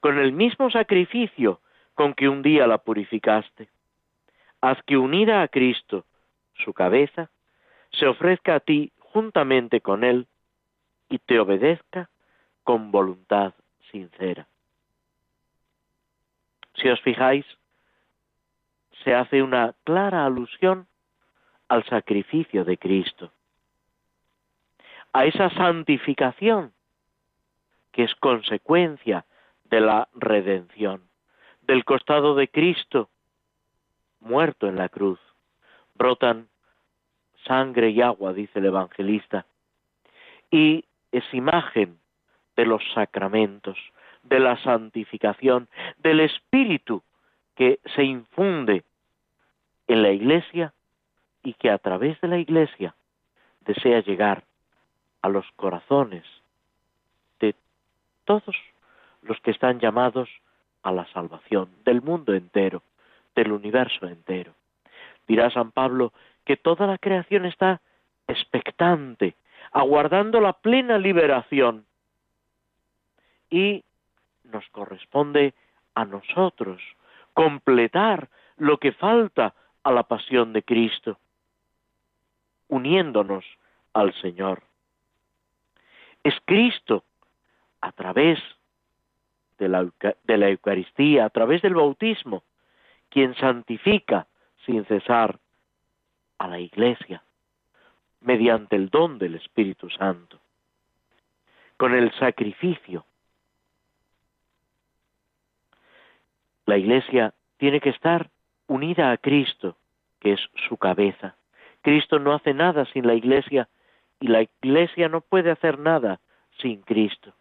con 0.00 0.18
el 0.18 0.32
mismo 0.32 0.70
sacrificio 0.70 1.60
con 1.92 2.14
que 2.14 2.26
un 2.26 2.40
día 2.40 2.66
la 2.66 2.78
purificaste. 2.78 3.68
Haz 4.62 4.82
que 4.86 4.96
unida 4.96 5.42
a 5.42 5.48
Cristo, 5.48 6.06
su 6.54 6.72
cabeza, 6.72 7.28
se 7.90 8.06
ofrezca 8.06 8.54
a 8.54 8.60
ti 8.60 8.92
juntamente 8.98 9.82
con 9.82 10.04
Él 10.04 10.26
y 11.12 11.18
te 11.18 11.38
obedezca 11.38 12.08
con 12.64 12.90
voluntad 12.90 13.52
sincera. 13.90 14.48
Si 16.74 16.88
os 16.88 16.98
fijáis, 17.02 17.44
se 19.04 19.14
hace 19.14 19.42
una 19.42 19.74
clara 19.84 20.24
alusión 20.24 20.86
al 21.68 21.84
sacrificio 21.84 22.64
de 22.64 22.78
Cristo, 22.78 23.30
a 25.12 25.26
esa 25.26 25.50
santificación 25.50 26.72
que 27.90 28.04
es 28.04 28.14
consecuencia 28.14 29.26
de 29.64 29.82
la 29.82 30.08
redención, 30.14 31.02
del 31.60 31.84
costado 31.84 32.34
de 32.34 32.48
Cristo 32.48 33.10
muerto 34.20 34.66
en 34.66 34.76
la 34.76 34.88
cruz. 34.88 35.20
Brotan 35.94 36.48
sangre 37.44 37.90
y 37.90 38.00
agua, 38.00 38.32
dice 38.32 38.60
el 38.60 38.66
evangelista, 38.66 39.44
y 40.50 40.86
es 41.12 41.24
imagen 41.32 41.98
de 42.56 42.66
los 42.66 42.82
sacramentos, 42.94 43.78
de 44.22 44.40
la 44.40 44.56
santificación, 44.62 45.68
del 45.98 46.20
Espíritu 46.20 47.02
que 47.54 47.80
se 47.94 48.02
infunde 48.02 48.84
en 49.86 50.02
la 50.02 50.10
Iglesia 50.10 50.72
y 51.42 51.54
que 51.54 51.70
a 51.70 51.78
través 51.78 52.20
de 52.20 52.28
la 52.28 52.38
Iglesia 52.38 52.94
desea 53.60 54.00
llegar 54.00 54.44
a 55.22 55.28
los 55.28 55.46
corazones 55.56 56.24
de 57.40 57.54
todos 58.24 58.56
los 59.22 59.40
que 59.40 59.50
están 59.50 59.80
llamados 59.80 60.28
a 60.82 60.92
la 60.92 61.06
salvación, 61.12 61.70
del 61.84 62.02
mundo 62.02 62.34
entero, 62.34 62.82
del 63.34 63.52
universo 63.52 64.06
entero. 64.06 64.52
Dirá 65.28 65.50
San 65.50 65.70
Pablo 65.70 66.12
que 66.44 66.56
toda 66.56 66.86
la 66.86 66.98
creación 66.98 67.46
está 67.46 67.80
expectante, 68.26 69.36
aguardando 69.72 70.40
la 70.40 70.52
plena 70.52 70.98
liberación. 70.98 71.86
Y 73.50 73.84
nos 74.44 74.68
corresponde 74.70 75.54
a 75.94 76.04
nosotros 76.04 76.80
completar 77.34 78.28
lo 78.56 78.78
que 78.78 78.92
falta 78.92 79.54
a 79.82 79.90
la 79.90 80.04
pasión 80.04 80.52
de 80.52 80.62
Cristo, 80.62 81.18
uniéndonos 82.68 83.44
al 83.92 84.14
Señor. 84.20 84.62
Es 86.22 86.34
Cristo, 86.44 87.04
a 87.80 87.92
través 87.92 88.38
de 89.58 89.68
la, 89.68 90.48
Eucaristía, 90.48 91.24
a 91.24 91.30
través 91.30 91.62
del 91.62 91.74
bautismo, 91.74 92.44
quien 93.08 93.34
santifica 93.36 94.26
sin 94.64 94.84
cesar 94.86 95.38
a 96.38 96.48
la 96.48 96.58
Iglesia, 96.58 97.22
mediante 98.22 98.76
el 98.76 98.88
don 98.88 99.18
del 99.18 99.34
Espíritu 99.34 99.90
Santo, 99.90 100.38
con 101.76 101.94
el 101.94 102.12
sacrificio. 102.18 103.04
La 106.66 106.78
Iglesia 106.78 107.34
tiene 107.56 107.80
que 107.80 107.90
estar 107.90 108.30
unida 108.66 109.10
a 109.10 109.16
Cristo, 109.16 109.76
que 110.20 110.32
es 110.34 110.40
su 110.68 110.76
cabeza. 110.76 111.36
Cristo 111.82 112.18
no 112.18 112.32
hace 112.32 112.54
nada 112.54 112.84
sin 112.86 113.06
la 113.06 113.14
Iglesia 113.14 113.68
y 114.20 114.28
la 114.28 114.42
Iglesia 114.42 115.08
no 115.08 115.20
puede 115.20 115.50
hacer 115.50 115.78
nada 115.78 116.20
sin 116.60 116.82
Cristo. 116.82 117.34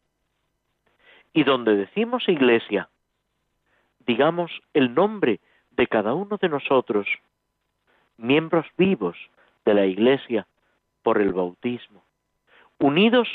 Y 1.34 1.44
donde 1.44 1.76
decimos 1.76 2.28
Iglesia, 2.28 2.90
digamos 4.06 4.52
el 4.74 4.94
nombre 4.94 5.40
de 5.70 5.88
cada 5.88 6.14
uno 6.14 6.38
de 6.38 6.50
nosotros, 6.50 7.08
miembros 8.18 8.66
vivos 8.78 9.18
de 9.64 9.74
la 9.76 9.86
Iglesia 9.86 10.48
por 11.04 11.22
el 11.22 11.34
bautismo, 11.34 12.04
unidos 12.80 13.28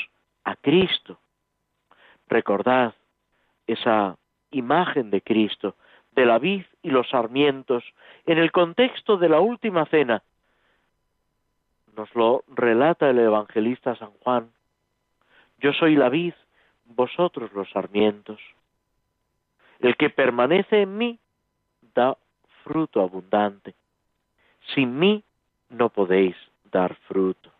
a 0.43 0.55
Cristo. 0.55 1.19
Recordad 2.27 2.93
esa 3.67 4.17
imagen 4.51 5.09
de 5.11 5.21
Cristo, 5.21 5.75
de 6.11 6.25
la 6.25 6.39
vid 6.39 6.63
y 6.81 6.89
los 6.89 7.09
sarmientos, 7.09 7.83
en 8.25 8.37
el 8.37 8.51
contexto 8.51 9.17
de 9.17 9.29
la 9.29 9.39
última 9.39 9.85
cena. 9.85 10.23
Nos 11.95 12.13
lo 12.15 12.43
relata 12.47 13.09
el 13.09 13.19
evangelista 13.19 13.95
San 13.95 14.11
Juan. 14.23 14.51
Yo 15.59 15.73
soy 15.73 15.95
la 15.95 16.09
vid, 16.09 16.33
vosotros 16.85 17.51
los 17.53 17.69
sarmientos. 17.71 18.39
El 19.79 19.95
que 19.95 20.09
permanece 20.09 20.81
en 20.81 20.97
mí 20.97 21.19
da 21.93 22.17
fruto 22.63 23.01
abundante. 23.01 23.75
Sin 24.73 24.97
mí 24.97 25.23
no 25.69 25.89
podéis 25.89 26.35
dar 26.71 26.95
fruto. 27.07 27.51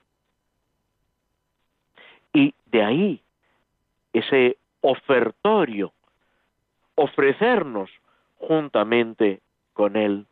Y 2.38 2.54
de 2.68 2.84
ahí 2.84 3.24
ese 4.14 4.58
ofertorio, 4.82 5.92
ofrecernos 6.94 7.90
juntamente 8.36 9.42
con 9.74 9.96
Él, 9.96 10.28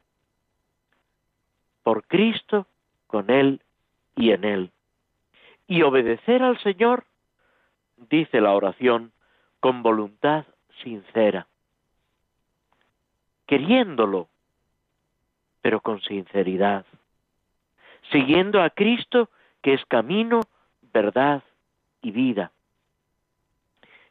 por 1.82 2.06
Cristo, 2.06 2.68
con 3.08 3.32
Él 3.32 3.60
y 4.16 4.30
en 4.30 4.44
Él. 4.44 4.72
Y 5.66 5.82
obedecer 5.82 6.44
al 6.44 6.60
Señor, 6.60 7.06
dice 7.98 8.40
la 8.40 8.54
oración, 8.54 9.12
con 9.60 9.82
voluntad 9.82 10.46
sincera, 10.84 11.48
queriéndolo, 13.48 14.30
pero 15.64 15.82
con 15.82 16.02
sinceridad, 16.02 16.86
siguiendo 18.12 18.62
a 18.62 18.70
Cristo, 18.70 19.32
que 19.64 19.74
es 19.74 19.84
camino, 19.86 20.42
verdad 20.94 21.42
y 22.06 22.12
vida. 22.12 22.52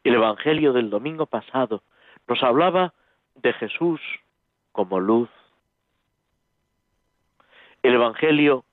El 0.02 0.14
Evangelio 0.14 0.72
del 0.72 0.90
domingo 0.90 1.26
pasado 1.26 1.84
nos 2.26 2.42
hablaba 2.42 2.92
de 3.36 3.52
Jesús 3.52 4.00
como 4.72 4.98
luz. 4.98 5.30
El 7.84 7.94
Evangelio 7.94 8.64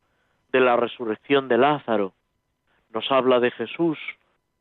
de 0.51 0.59
la 0.59 0.75
resurrección 0.75 1.47
de 1.47 1.59
Lázaro 1.59 2.13
nos 2.89 3.11
habla 3.11 3.39
de 3.39 3.51
Jesús 3.51 3.99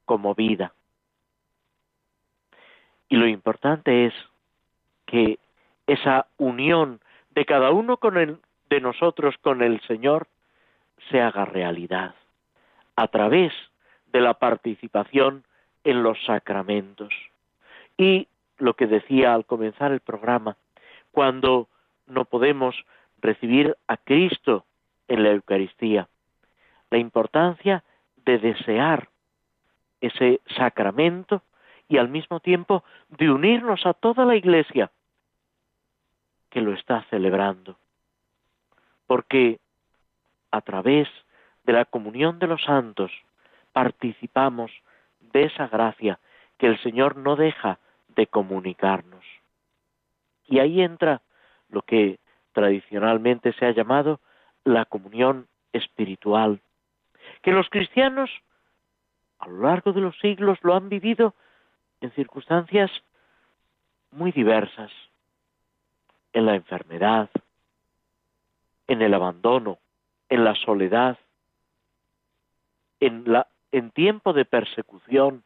como 0.04 0.34
vida. 0.34 0.74
Y 3.08 3.16
lo 3.16 3.26
importante 3.26 4.04
es 4.04 4.14
que 5.06 5.38
esa 5.86 6.26
unión 6.36 7.00
de 7.30 7.46
cada 7.46 7.70
uno 7.70 7.96
con 7.96 8.18
el, 8.18 8.38
de 8.68 8.80
nosotros 8.82 9.36
con 9.40 9.62
el 9.62 9.80
Señor 9.86 10.28
se 11.10 11.22
haga 11.22 11.46
realidad 11.46 12.14
a 12.94 13.08
través 13.08 13.54
de 14.12 14.20
la 14.20 14.34
participación 14.34 15.44
en 15.84 16.02
los 16.02 16.22
sacramentos. 16.24 17.12
Y 17.96 18.28
lo 18.58 18.74
que 18.74 18.86
decía 18.86 19.34
al 19.34 19.46
comenzar 19.46 19.92
el 19.92 20.00
programa, 20.00 20.56
cuando 21.12 21.68
no 22.06 22.24
podemos 22.24 22.74
recibir 23.20 23.76
a 23.86 23.96
Cristo 23.96 24.64
en 25.08 25.22
la 25.22 25.30
Eucaristía, 25.30 26.08
la 26.90 26.98
importancia 26.98 27.84
de 28.24 28.38
desear 28.38 29.08
ese 30.00 30.40
sacramento 30.56 31.42
y 31.88 31.98
al 31.98 32.08
mismo 32.08 32.40
tiempo 32.40 32.84
de 33.08 33.30
unirnos 33.30 33.84
a 33.86 33.94
toda 33.94 34.24
la 34.24 34.36
Iglesia 34.36 34.90
que 36.48 36.60
lo 36.60 36.72
está 36.72 37.04
celebrando. 37.10 37.76
Porque 39.06 39.58
a 40.50 40.60
través 40.60 41.08
de 41.64 41.72
la 41.72 41.84
comunión 41.84 42.38
de 42.38 42.46
los 42.46 42.62
santos 42.62 43.12
participamos 43.72 44.70
de 45.32 45.44
esa 45.44 45.68
gracia 45.68 46.18
que 46.58 46.66
el 46.66 46.78
Señor 46.82 47.16
no 47.16 47.36
deja 47.36 47.78
de 48.08 48.26
comunicarnos. 48.26 49.24
Y 50.46 50.58
ahí 50.58 50.82
entra 50.82 51.22
lo 51.68 51.82
que 51.82 52.18
tradicionalmente 52.52 53.52
se 53.54 53.66
ha 53.66 53.70
llamado 53.70 54.20
la 54.64 54.84
comunión 54.84 55.46
espiritual, 55.72 56.60
que 57.42 57.52
los 57.52 57.68
cristianos 57.70 58.30
a 59.38 59.48
lo 59.48 59.62
largo 59.62 59.92
de 59.92 60.00
los 60.00 60.18
siglos 60.18 60.58
lo 60.62 60.74
han 60.74 60.88
vivido 60.88 61.34
en 62.00 62.10
circunstancias 62.12 62.90
muy 64.10 64.32
diversas, 64.32 64.90
en 66.32 66.46
la 66.46 66.56
enfermedad, 66.56 67.30
en 68.86 69.02
el 69.02 69.14
abandono, 69.14 69.78
en 70.28 70.44
la 70.44 70.54
soledad, 70.54 71.18
en, 72.98 73.24
la, 73.32 73.46
en 73.72 73.90
tiempo 73.90 74.32
de 74.32 74.44
persecución, 74.44 75.42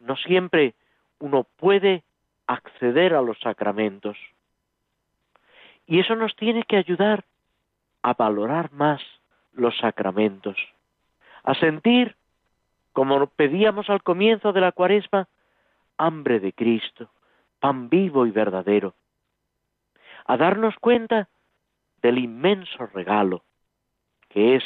no 0.00 0.16
siempre 0.16 0.74
uno 1.18 1.44
puede 1.56 2.04
acceder 2.46 3.14
a 3.14 3.22
los 3.22 3.38
sacramentos. 3.40 4.16
Y 5.86 6.00
eso 6.00 6.14
nos 6.16 6.34
tiene 6.36 6.62
que 6.64 6.76
ayudar 6.76 7.24
a 8.02 8.14
valorar 8.14 8.72
más 8.72 9.02
los 9.52 9.76
sacramentos, 9.78 10.56
a 11.42 11.54
sentir, 11.54 12.16
como 12.92 13.26
pedíamos 13.26 13.90
al 13.90 14.02
comienzo 14.02 14.52
de 14.52 14.60
la 14.60 14.72
cuaresma, 14.72 15.28
hambre 15.96 16.40
de 16.40 16.52
Cristo, 16.52 17.10
pan 17.58 17.88
vivo 17.88 18.26
y 18.26 18.30
verdadero, 18.30 18.94
a 20.26 20.36
darnos 20.36 20.76
cuenta 20.76 21.28
del 22.02 22.18
inmenso 22.18 22.86
regalo 22.86 23.42
que 24.28 24.56
es 24.56 24.64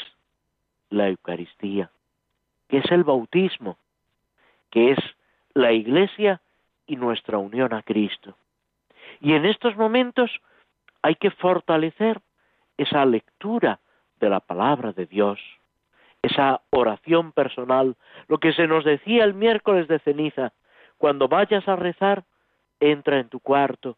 la 0.92 1.08
Eucaristía, 1.08 1.90
que 2.68 2.78
es 2.78 2.90
el 2.92 3.04
bautismo, 3.04 3.78
que 4.70 4.92
es 4.92 4.98
la 5.54 5.72
Iglesia 5.72 6.40
y 6.86 6.96
nuestra 6.96 7.38
unión 7.38 7.72
a 7.74 7.82
Cristo. 7.82 8.36
Y 9.20 9.32
en 9.34 9.46
estos 9.46 9.76
momentos 9.76 10.30
hay 11.02 11.14
que 11.16 11.30
fortalecer 11.30 12.20
esa 12.76 13.04
lectura 13.04 13.80
de 14.20 14.28
la 14.28 14.40
palabra 14.40 14.92
de 14.92 15.06
Dios, 15.06 15.40
esa 16.22 16.60
oración 16.70 17.32
personal, 17.32 17.96
lo 18.28 18.38
que 18.38 18.52
se 18.52 18.66
nos 18.66 18.84
decía 18.84 19.24
el 19.24 19.34
miércoles 19.34 19.88
de 19.88 19.98
ceniza, 20.00 20.52
cuando 20.98 21.26
vayas 21.26 21.66
a 21.68 21.76
rezar, 21.76 22.24
entra 22.80 23.18
en 23.18 23.28
tu 23.28 23.40
cuarto 23.40 23.96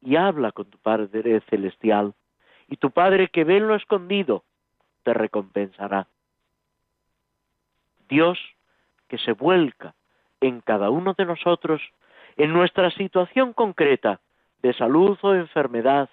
y 0.00 0.16
habla 0.16 0.52
con 0.52 0.66
tu 0.70 0.78
Padre 0.78 1.40
Celestial, 1.50 2.14
y 2.68 2.76
tu 2.76 2.90
Padre 2.90 3.28
que 3.28 3.44
ve 3.44 3.58
en 3.58 3.68
lo 3.68 3.74
escondido 3.74 4.44
te 5.02 5.12
recompensará. 5.12 6.08
Dios 8.08 8.38
que 9.08 9.18
se 9.18 9.32
vuelca 9.32 9.94
en 10.40 10.60
cada 10.60 10.90
uno 10.90 11.14
de 11.14 11.24
nosotros, 11.24 11.82
en 12.36 12.52
nuestra 12.52 12.90
situación 12.90 13.52
concreta 13.52 14.20
de 14.62 14.72
salud 14.74 15.18
o 15.22 15.34
enfermedad, 15.34 16.08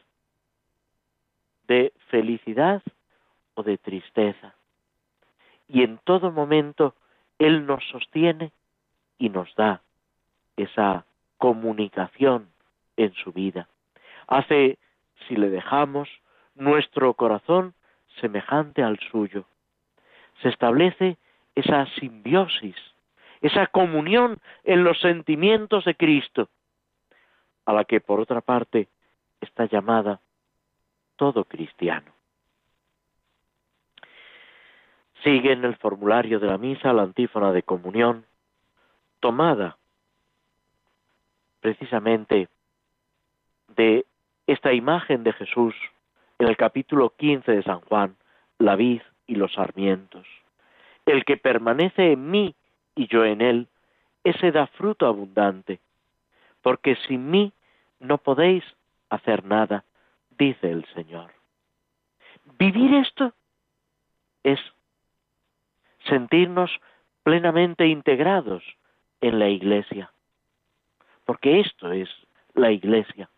de 1.68 1.94
felicidad 2.10 2.82
o 3.56 3.64
de 3.64 3.78
tristeza. 3.78 4.56
Y 5.68 5.84
en 5.84 5.98
todo 6.04 6.32
momento 6.32 6.96
Él 7.40 7.66
nos 7.66 7.84
sostiene 7.90 8.52
y 9.18 9.30
nos 9.30 9.54
da 9.56 9.82
esa 10.58 11.06
comunicación 11.38 12.50
en 12.98 13.14
su 13.14 13.32
vida. 13.32 13.68
Hace, 14.28 14.78
si 15.28 15.36
le 15.36 15.50
dejamos, 15.50 16.10
nuestro 16.56 17.14
corazón 17.16 17.74
semejante 18.22 18.84
al 18.84 19.00
suyo. 19.12 19.46
Se 20.42 20.50
establece 20.50 21.18
esa 21.56 21.86
simbiosis, 22.00 22.76
esa 23.42 23.68
comunión 23.68 24.39
en 24.63 24.84
los 24.84 25.00
sentimientos 25.00 25.86
de 25.86 25.96
Cristo, 25.96 26.50
a 27.66 27.74
la 27.74 27.86
que 27.86 28.02
por 28.02 28.20
otra 28.20 28.42
parte 28.42 28.88
está 29.42 29.66
llamada 29.66 30.20
todo 31.16 31.46
cristiano. 31.46 32.12
Sigue 35.24 35.54
en 35.54 35.63
el 35.63 35.76
formulario 35.78 36.39
de 36.39 36.48
la 36.48 36.58
misa 36.58 36.92
la 36.92 37.04
antífona 37.04 37.52
de 37.52 37.63
comunión, 37.63 38.26
tomada 39.20 39.78
precisamente 41.62 42.50
de 43.70 44.06
esta 44.48 44.74
imagen 44.74 45.24
de 45.24 45.32
Jesús 45.32 45.74
en 46.39 46.48
el 46.48 46.58
capítulo 46.58 47.12
15 47.16 47.52
de 47.54 47.63
San 47.63 47.80
Juan, 47.82 48.18
la 48.58 48.76
vid 48.76 49.02
y 49.28 49.36
los 49.36 49.54
sarmientos. 49.54 50.28
El 51.06 51.26
que 51.26 51.38
permanece 51.38 52.13
en 52.13 52.32
mí 52.32 52.56
y 52.96 53.08
yo 53.08 53.26
en 53.26 53.42
él, 53.42 53.68
ese 54.24 54.52
da 54.52 54.68
fruto 54.68 55.06
abundante, 55.06 55.80
porque 56.62 56.96
sin 57.08 57.30
mí 57.30 57.54
no 58.00 58.18
podéis 58.18 58.63
hacer 59.10 59.44
nada, 59.44 59.84
dice 60.38 60.72
el 60.72 60.86
Señor. 60.94 61.32
Vivir 62.58 62.94
esto 62.96 63.34
es 64.44 64.60
sentirnos 66.08 66.72
plenamente 67.24 67.88
integrados 67.88 68.63
en 69.22 69.39
la 69.39 69.50
iglesia, 69.50 70.12
porque 71.26 71.62
esto 71.62 71.92
es 71.92 72.10
la 72.54 72.72
iglesia. 72.72 73.30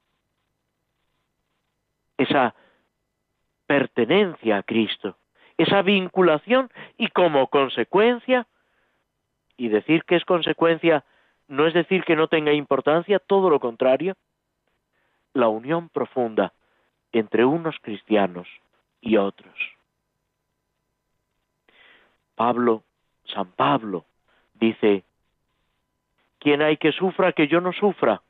Esa 2.18 2.56
pertenencia 3.68 4.58
a 4.58 4.64
Cristo, 4.64 5.18
esa 5.58 5.82
vinculación 5.82 6.70
y 6.98 7.08
como 7.10 7.48
consecuencia, 7.48 8.48
y 9.58 9.70
decir 9.70 10.04
que 10.04 10.16
es 10.16 10.26
consecuencia 10.26 11.04
no 11.48 11.68
es 11.68 11.74
decir 11.74 12.04
que 12.04 12.16
no 12.16 12.28
tenga 12.28 12.54
importancia, 12.54 13.20
todo 13.20 13.50
lo 13.50 13.60
contrario, 13.60 14.16
la 15.34 15.48
unión 15.48 15.90
profunda 15.90 16.54
entre 17.12 17.46
unos 17.46 17.76
cristianos 17.82 18.48
y 19.02 19.18
otros. 19.18 19.54
Pablo, 22.36 22.84
San 23.26 23.52
Pablo, 23.52 24.06
dice, 24.56 25.04
¿quién 26.40 26.62
hay 26.62 26.78
que 26.78 26.92
sufra 26.92 27.32
que 27.32 27.48
yo 27.48 27.62
no 27.62 27.72
sufra? 27.74 28.22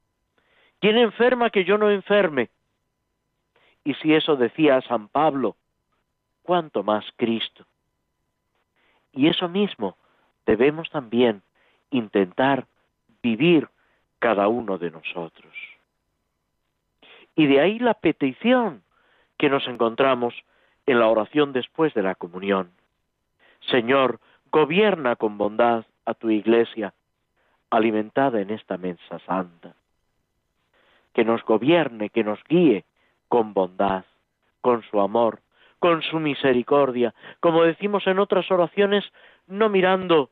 ¿Quién 0.79 0.97
enferma 0.97 1.49
que 1.49 1.63
yo 1.63 1.77
no 1.77 1.89
enferme? 1.89 2.49
Y 3.83 3.93
si 3.95 4.13
eso 4.13 4.35
decía 4.35 4.81
San 4.81 5.07
Pablo, 5.07 5.55
¿cuánto 6.45 6.83
más 6.83 7.03
Cristo? 7.17 7.65
Y 9.11 9.27
eso 9.27 9.49
mismo 9.49 9.97
debemos 10.45 10.89
también 10.89 11.41
intentar 11.89 12.67
vivir 13.23 13.67
cada 14.19 14.47
uno 14.47 14.77
de 14.77 14.91
nosotros. 14.91 15.53
Y 17.35 17.47
de 17.47 17.59
ahí 17.59 17.79
la 17.79 17.95
petición 17.95 18.83
que 19.37 19.49
nos 19.49 19.67
encontramos 19.67 20.33
en 20.85 20.99
la 20.99 21.07
oración 21.07 21.51
después 21.51 21.93
de 21.93 22.03
la 22.03 22.15
comunión. 22.15 22.71
Señor, 23.71 24.19
gobierna 24.51 25.15
con 25.15 25.37
bondad 25.37 25.85
a 26.05 26.13
tu 26.13 26.29
iglesia, 26.29 26.93
alimentada 27.71 28.39
en 28.39 28.51
esta 28.51 28.77
mesa 28.77 29.19
santa. 29.25 29.75
Que 31.13 31.25
nos 31.25 31.43
gobierne, 31.43 32.09
que 32.09 32.23
nos 32.23 32.41
guíe 32.43 32.85
con 33.27 33.53
bondad, 33.53 34.05
con 34.61 34.83
su 34.83 35.01
amor, 35.01 35.41
con 35.85 36.01
su 36.01 36.19
misericordia, 36.19 37.13
como 37.39 37.61
decimos 37.61 38.07
en 38.07 38.17
otras 38.17 38.49
oraciones, 38.49 39.03
no 39.45 39.69
mirando 39.69 40.31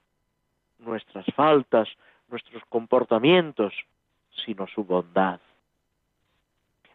nuestras 0.79 1.27
faltas, 1.35 1.87
nuestros 2.27 2.63
comportamientos, 2.69 3.71
sino 4.43 4.65
su 4.65 4.83
bondad. 4.83 5.39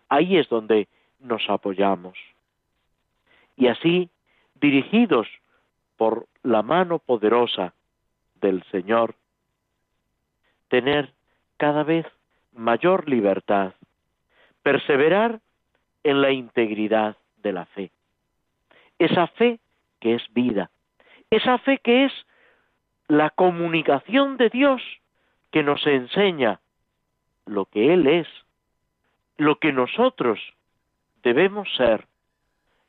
Ahí 0.08 0.38
es 0.38 0.48
donde 0.48 0.88
nos 1.20 1.48
apoyamos. 1.48 2.18
Y 3.54 3.68
así, 3.68 4.10
dirigidos 4.56 5.28
por 5.96 6.26
la 6.42 6.62
mano 6.62 6.98
poderosa 6.98 7.74
del 8.40 8.64
Señor, 8.72 9.14
tener 10.66 11.12
cada 11.58 11.84
vez 11.84 12.06
mayor 12.50 13.08
libertad, 13.08 13.74
perseverar 14.64 15.38
en 16.02 16.20
la 16.20 16.32
integridad 16.32 17.16
de 17.36 17.52
la 17.52 17.64
fe. 17.66 17.92
Esa 18.98 19.26
fe 19.28 19.60
que 20.00 20.14
es 20.14 20.22
vida, 20.32 20.70
esa 21.30 21.58
fe 21.58 21.78
que 21.78 22.06
es 22.06 22.12
la 23.08 23.30
comunicación 23.30 24.36
de 24.36 24.50
Dios 24.50 24.82
que 25.50 25.62
nos 25.62 25.86
enseña 25.86 26.60
lo 27.46 27.64
que 27.66 27.92
Él 27.94 28.06
es, 28.06 28.28
lo 29.36 29.58
que 29.58 29.72
nosotros 29.72 30.38
debemos 31.22 31.68
ser, 31.76 32.06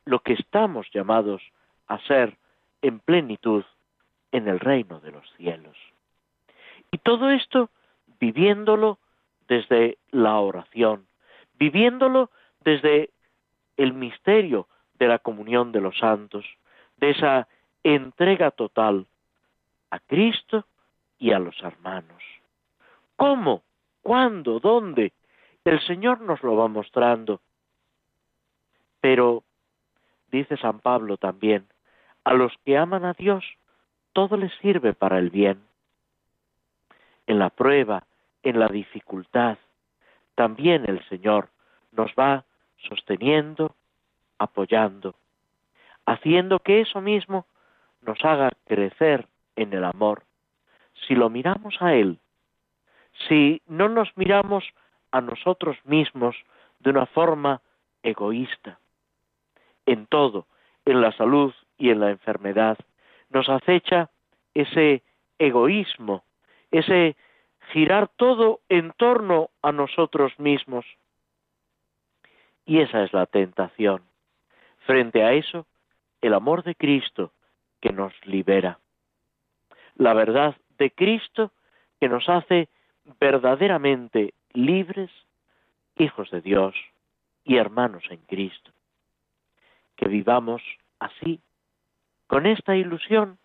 lo 0.06 0.20
que 0.20 0.34
estamos 0.34 0.88
llamados 0.92 1.42
a 1.88 2.00
ser 2.00 2.38
en 2.82 3.00
plenitud 3.00 3.64
en 4.32 4.48
el 4.48 4.60
reino 4.60 5.00
de 5.00 5.12
los 5.12 5.30
cielos. 5.38 5.78
Y 6.92 6.98
todo 6.98 7.30
esto 7.30 7.70
viviéndolo 8.20 9.00
desde 9.48 9.98
la 10.12 10.40
oración, 10.40 11.08
viviéndolo 11.56 12.30
desde 12.64 13.10
el 13.78 13.94
misterio 13.94 14.68
de 15.00 15.08
la 15.08 15.20
comunión 15.20 15.72
de 15.72 15.82
los 15.82 15.98
santos, 15.98 16.46
de 16.98 17.12
esa 17.12 17.48
entrega 17.84 18.52
total 18.52 19.08
a 19.90 20.00
Cristo 20.00 20.66
y 21.18 21.32
a 21.32 21.40
los 21.40 21.58
hermanos. 21.64 22.22
¿Cómo? 23.16 23.64
¿Cuándo? 24.02 24.60
¿Dónde? 24.60 25.14
El 25.64 25.80
Señor 25.82 26.22
nos 26.22 26.44
lo 26.44 26.56
va 26.56 26.68
mostrando. 26.68 27.42
Pero, 29.02 29.44
dice 30.32 30.58
San 30.58 30.80
Pablo 30.80 31.18
también, 31.18 31.68
a 32.24 32.34
los 32.34 32.54
que 32.66 32.78
aman 32.78 33.06
a 33.06 33.14
Dios, 33.14 33.44
todo 34.14 34.38
les 34.38 34.54
sirve 34.60 34.94
para 34.94 35.20
el 35.20 35.30
bien. 35.30 35.62
En 37.28 37.40
la 37.40 37.50
prueba, 37.50 38.04
en 38.44 38.60
la 38.60 38.68
dificultad, 38.68 39.58
también 40.36 40.86
el 40.88 41.04
Señor 41.10 41.50
nos 41.92 42.12
va 42.12 42.46
sosteniendo, 42.88 43.76
apoyando, 44.40 45.16
haciendo 46.06 46.60
que 46.60 46.82
eso 46.82 47.02
mismo 47.02 47.46
nos 48.02 48.24
haga 48.26 48.52
crecer 48.66 49.28
en 49.56 49.74
el 49.74 49.84
amor. 49.84 50.24
Si 51.08 51.16
lo 51.16 51.30
miramos 51.30 51.76
a 51.82 51.94
Él, 51.94 52.20
si 53.28 53.62
no 53.68 53.90
nos 53.90 54.16
miramos 54.18 54.64
a 55.12 55.22
nosotros 55.22 55.78
mismos 55.84 56.36
de 56.80 56.90
una 56.92 57.06
forma 57.06 57.62
egoísta, 58.04 58.80
en 59.86 60.06
todo, 60.08 60.48
en 60.86 61.02
la 61.02 61.12
salud 61.12 61.54
y 61.78 61.90
en 61.90 62.00
la 62.00 62.12
enfermedad, 62.12 62.78
nos 63.30 63.50
acecha 63.50 64.10
ese 64.54 65.04
egoísmo, 65.38 66.24
ese 66.72 67.16
girar 67.72 68.08
todo 68.16 68.62
en 68.70 68.92
torno 68.94 69.50
a 69.62 69.72
nosotros 69.72 70.38
mismos. 70.40 70.86
Y 72.66 72.80
esa 72.80 73.04
es 73.04 73.14
la 73.14 73.26
tentación. 73.26 74.09
Frente 74.90 75.22
a 75.22 75.34
eso, 75.34 75.68
el 76.20 76.34
amor 76.34 76.64
de 76.64 76.74
Cristo 76.74 77.32
que 77.80 77.92
nos 77.92 78.12
libera. 78.26 78.80
La 79.98 80.16
verdad 80.16 80.56
de 80.80 80.90
Cristo 80.90 81.52
que 82.00 82.10
nos 82.10 82.28
hace 82.28 82.70
verdaderamente 83.20 84.34
libres, 84.52 85.12
hijos 85.96 86.32
de 86.32 86.42
Dios 86.42 86.74
y 87.44 87.58
hermanos 87.58 88.04
en 88.10 88.18
Cristo. 88.22 88.72
Que 89.96 90.08
vivamos 90.08 90.64
así, 90.98 91.40
con 92.26 92.48
esta 92.48 92.76
ilusión, 92.76 93.38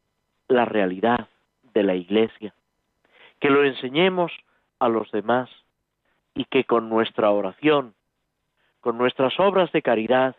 la 0.48 0.64
realidad 0.64 1.28
de 1.74 1.82
la 1.82 1.94
Iglesia, 1.94 2.54
que 3.38 3.50
lo 3.50 3.64
enseñemos 3.64 4.32
a 4.78 4.88
los 4.88 5.12
demás 5.12 5.50
y 6.34 6.46
que 6.46 6.64
con 6.64 6.88
nuestra 6.88 7.30
oración, 7.30 7.92
con 8.80 8.96
nuestras 8.96 9.38
obras 9.38 9.70
de 9.72 9.82
caridad, 9.82 10.36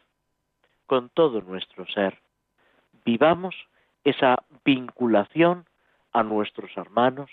con 0.86 1.10
todo 1.10 1.42
nuestro 1.42 1.86
ser, 1.88 2.20
vivamos 3.06 3.56
esa 4.04 4.36
vinculación 4.64 5.66
a 6.14 6.24
nuestros 6.24 6.76
hermanos, 6.78 7.30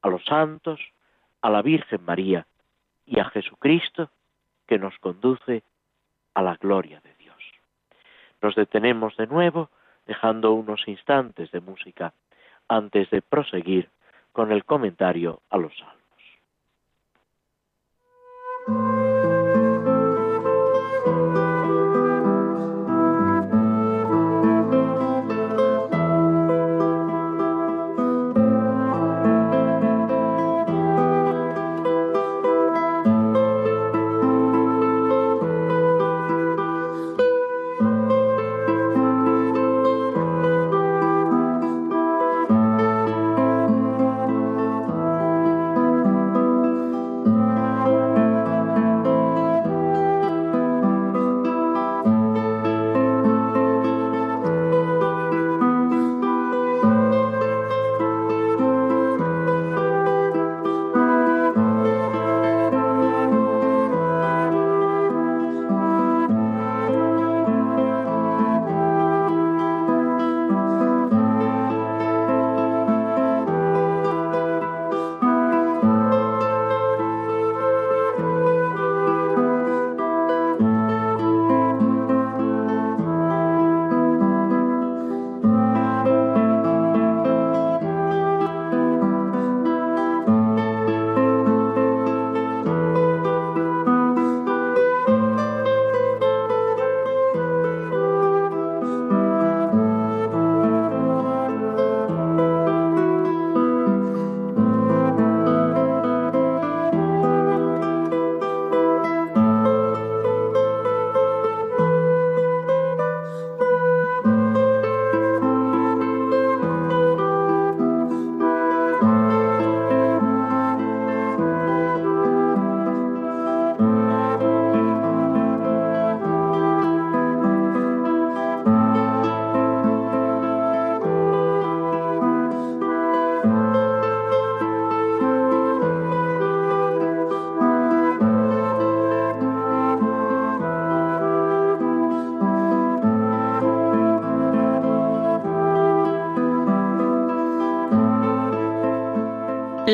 a 0.00 0.08
los 0.08 0.24
santos, 0.24 0.80
a 1.40 1.50
la 1.50 1.62
Virgen 1.62 2.04
María 2.04 2.46
y 3.06 3.20
a 3.20 3.24
Jesucristo 3.26 4.10
que 4.66 4.78
nos 4.78 4.96
conduce 4.98 5.62
a 6.34 6.42
la 6.42 6.56
gloria 6.56 7.00
de 7.00 7.14
Dios. 7.16 7.36
Nos 8.40 8.54
detenemos 8.54 9.16
de 9.16 9.26
nuevo 9.26 9.70
dejando 10.06 10.52
unos 10.52 10.86
instantes 10.88 11.50
de 11.52 11.60
música 11.60 12.12
antes 12.68 13.10
de 13.10 13.22
proseguir 13.22 13.88
con 14.32 14.50
el 14.50 14.64
comentario 14.64 15.42
a 15.50 15.58
los 15.58 15.76
salmos. 15.76 16.01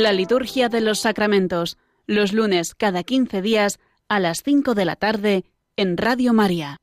La 0.01 0.13
liturgia 0.13 0.69
de 0.69 0.81
los 0.81 1.01
sacramentos, 1.01 1.77
los 2.07 2.33
lunes 2.33 2.77
cada 2.77 3.03
15 3.03 3.43
días 3.43 3.81
a 4.09 4.21
las 4.21 4.45
5 4.45 4.75
de 4.75 4.85
la 4.85 4.95
tarde 4.95 5.43
en 5.77 5.97
Radio 5.97 6.33
María. 6.33 6.77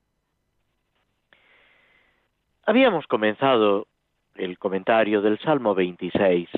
Habíamos 2.65 3.07
comenzado 3.07 3.87
el 4.35 4.59
comentario 4.59 5.21
del 5.21 5.39
Salmo 5.39 5.73
26, 5.73 6.49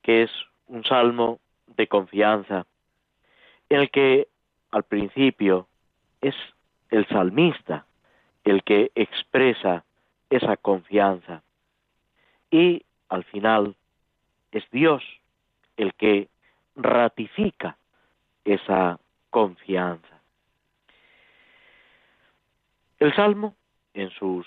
que 0.00 0.22
es 0.22 0.30
un 0.66 0.82
salmo 0.84 1.40
de 1.66 1.86
confianza, 1.88 2.64
en 3.68 3.80
el 3.80 3.90
que 3.90 4.28
al 4.70 4.84
principio 4.84 5.68
es 6.22 6.34
el 6.88 7.06
salmista 7.08 7.84
el 8.44 8.64
que 8.64 8.92
expresa 8.94 9.84
esa 10.30 10.56
confianza 10.56 11.42
y 12.50 12.82
al 13.10 13.24
final 13.24 13.76
es 14.52 14.64
Dios 14.70 15.02
el 15.76 15.94
que 15.94 16.28
ratifica 16.76 17.76
esa 18.44 18.98
confianza. 19.30 20.20
El 22.98 23.14
Salmo, 23.14 23.56
en 23.94 24.10
sus 24.10 24.46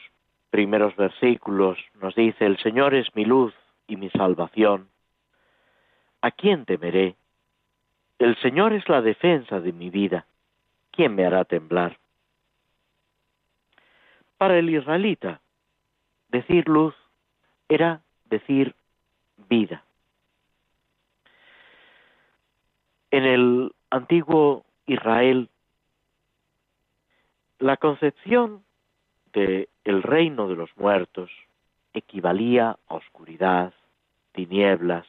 primeros 0.50 0.96
versículos, 0.96 1.78
nos 2.02 2.16
dice, 2.16 2.46
el 2.46 2.58
Señor 2.60 2.94
es 2.94 3.14
mi 3.16 3.26
luz 3.26 3.54
y 3.88 3.98
mi 3.98 4.10
salvación. 4.10 4.88
¿A 6.22 6.32
quién 6.32 6.66
temeré? 6.66 7.16
El 8.18 8.38
Señor 8.38 8.74
es 8.74 8.88
la 8.88 9.02
defensa 9.02 9.60
de 9.60 9.74
mi 9.74 9.90
vida. 9.90 10.26
¿Quién 10.92 11.16
me 11.16 11.26
hará 11.26 11.44
temblar? 11.44 11.98
Para 14.38 14.58
el 14.58 14.70
israelita, 14.70 15.42
decir 16.30 16.68
luz 16.68 16.96
era 17.68 18.02
decir 18.30 18.74
vida. 19.50 19.84
En 23.16 23.24
el 23.24 23.72
antiguo 23.92 24.66
Israel, 24.88 25.48
la 27.60 27.78
concepción 27.78 28.66
del 29.32 29.70
el 29.86 30.04
reino 30.04 30.50
de 30.50 30.58
los 30.58 30.70
muertos 30.76 31.32
equivalía 31.94 32.78
a 32.90 32.94
oscuridad, 32.94 33.74
tinieblas. 34.34 35.08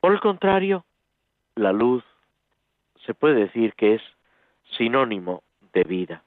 Por 0.00 0.14
el 0.14 0.18
contrario, 0.18 0.84
la 1.54 1.72
luz 1.72 2.02
se 3.04 3.14
puede 3.14 3.36
decir 3.36 3.74
que 3.74 3.94
es 3.94 4.02
sinónimo 4.76 5.44
de 5.72 5.84
vida. 5.84 6.24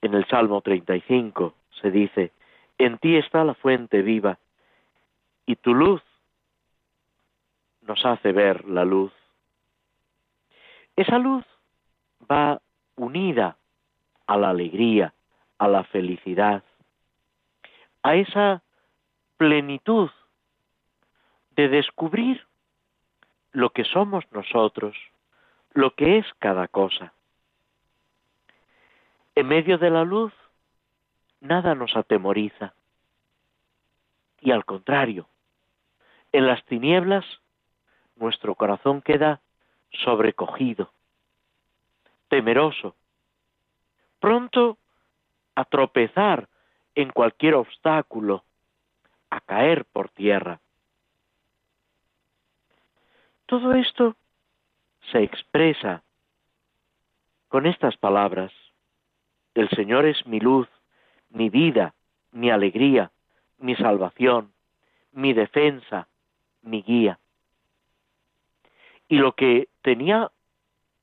En 0.00 0.14
el 0.14 0.26
Salmo 0.26 0.62
35 0.62 1.54
se 1.80 1.92
dice, 1.92 2.32
en 2.78 2.98
ti 2.98 3.14
está 3.14 3.44
la 3.44 3.54
fuente 3.54 4.02
viva, 4.02 4.40
y 5.46 5.54
tu 5.54 5.74
luz 5.74 6.02
nos 7.82 8.04
hace 8.04 8.32
ver 8.32 8.64
la 8.64 8.84
luz. 8.84 9.12
Esa 10.96 11.18
luz 11.18 11.44
va 12.30 12.60
unida 12.96 13.56
a 14.26 14.36
la 14.36 14.50
alegría, 14.50 15.14
a 15.58 15.68
la 15.68 15.84
felicidad, 15.84 16.62
a 18.02 18.14
esa 18.14 18.62
plenitud 19.36 20.10
de 21.50 21.68
descubrir 21.68 22.46
lo 23.52 23.70
que 23.70 23.84
somos 23.84 24.24
nosotros, 24.32 24.96
lo 25.72 25.94
que 25.94 26.18
es 26.18 26.26
cada 26.38 26.68
cosa. 26.68 27.12
En 29.34 29.48
medio 29.48 29.78
de 29.78 29.90
la 29.90 30.04
luz, 30.04 30.32
nada 31.40 31.74
nos 31.74 31.96
atemoriza. 31.96 32.74
Y 34.40 34.50
al 34.50 34.64
contrario, 34.64 35.28
en 36.32 36.46
las 36.46 36.64
tinieblas, 36.64 37.24
nuestro 38.22 38.54
corazón 38.54 39.02
queda 39.02 39.40
sobrecogido, 40.04 40.92
temeroso, 42.28 42.94
pronto 44.20 44.78
a 45.56 45.64
tropezar 45.64 46.48
en 46.94 47.10
cualquier 47.10 47.54
obstáculo, 47.56 48.44
a 49.28 49.40
caer 49.40 49.84
por 49.86 50.08
tierra. 50.10 50.60
Todo 53.46 53.74
esto 53.74 54.16
se 55.10 55.22
expresa 55.22 56.02
con 57.48 57.66
estas 57.66 57.96
palabras. 57.96 58.52
El 59.54 59.68
Señor 59.70 60.06
es 60.06 60.24
mi 60.26 60.38
luz, 60.38 60.68
mi 61.28 61.50
vida, 61.50 61.92
mi 62.30 62.50
alegría, 62.50 63.10
mi 63.58 63.74
salvación, 63.74 64.52
mi 65.10 65.32
defensa, 65.32 66.06
mi 66.62 66.82
guía. 66.82 67.18
Y 69.12 69.18
lo 69.18 69.32
que 69.32 69.68
tenía 69.82 70.30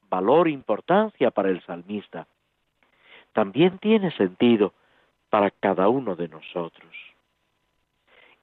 valor, 0.10 0.47
e 0.47 0.51
importancia 0.51 1.30
para 1.30 1.49
el 1.49 1.62
salmista, 1.62 2.26
también 3.34 3.78
tiene 3.78 4.10
sentido 4.18 4.74
para 5.30 5.51
cada 5.51 5.89
uno 5.89 6.16
de 6.16 6.28
nosotros. 6.28 6.91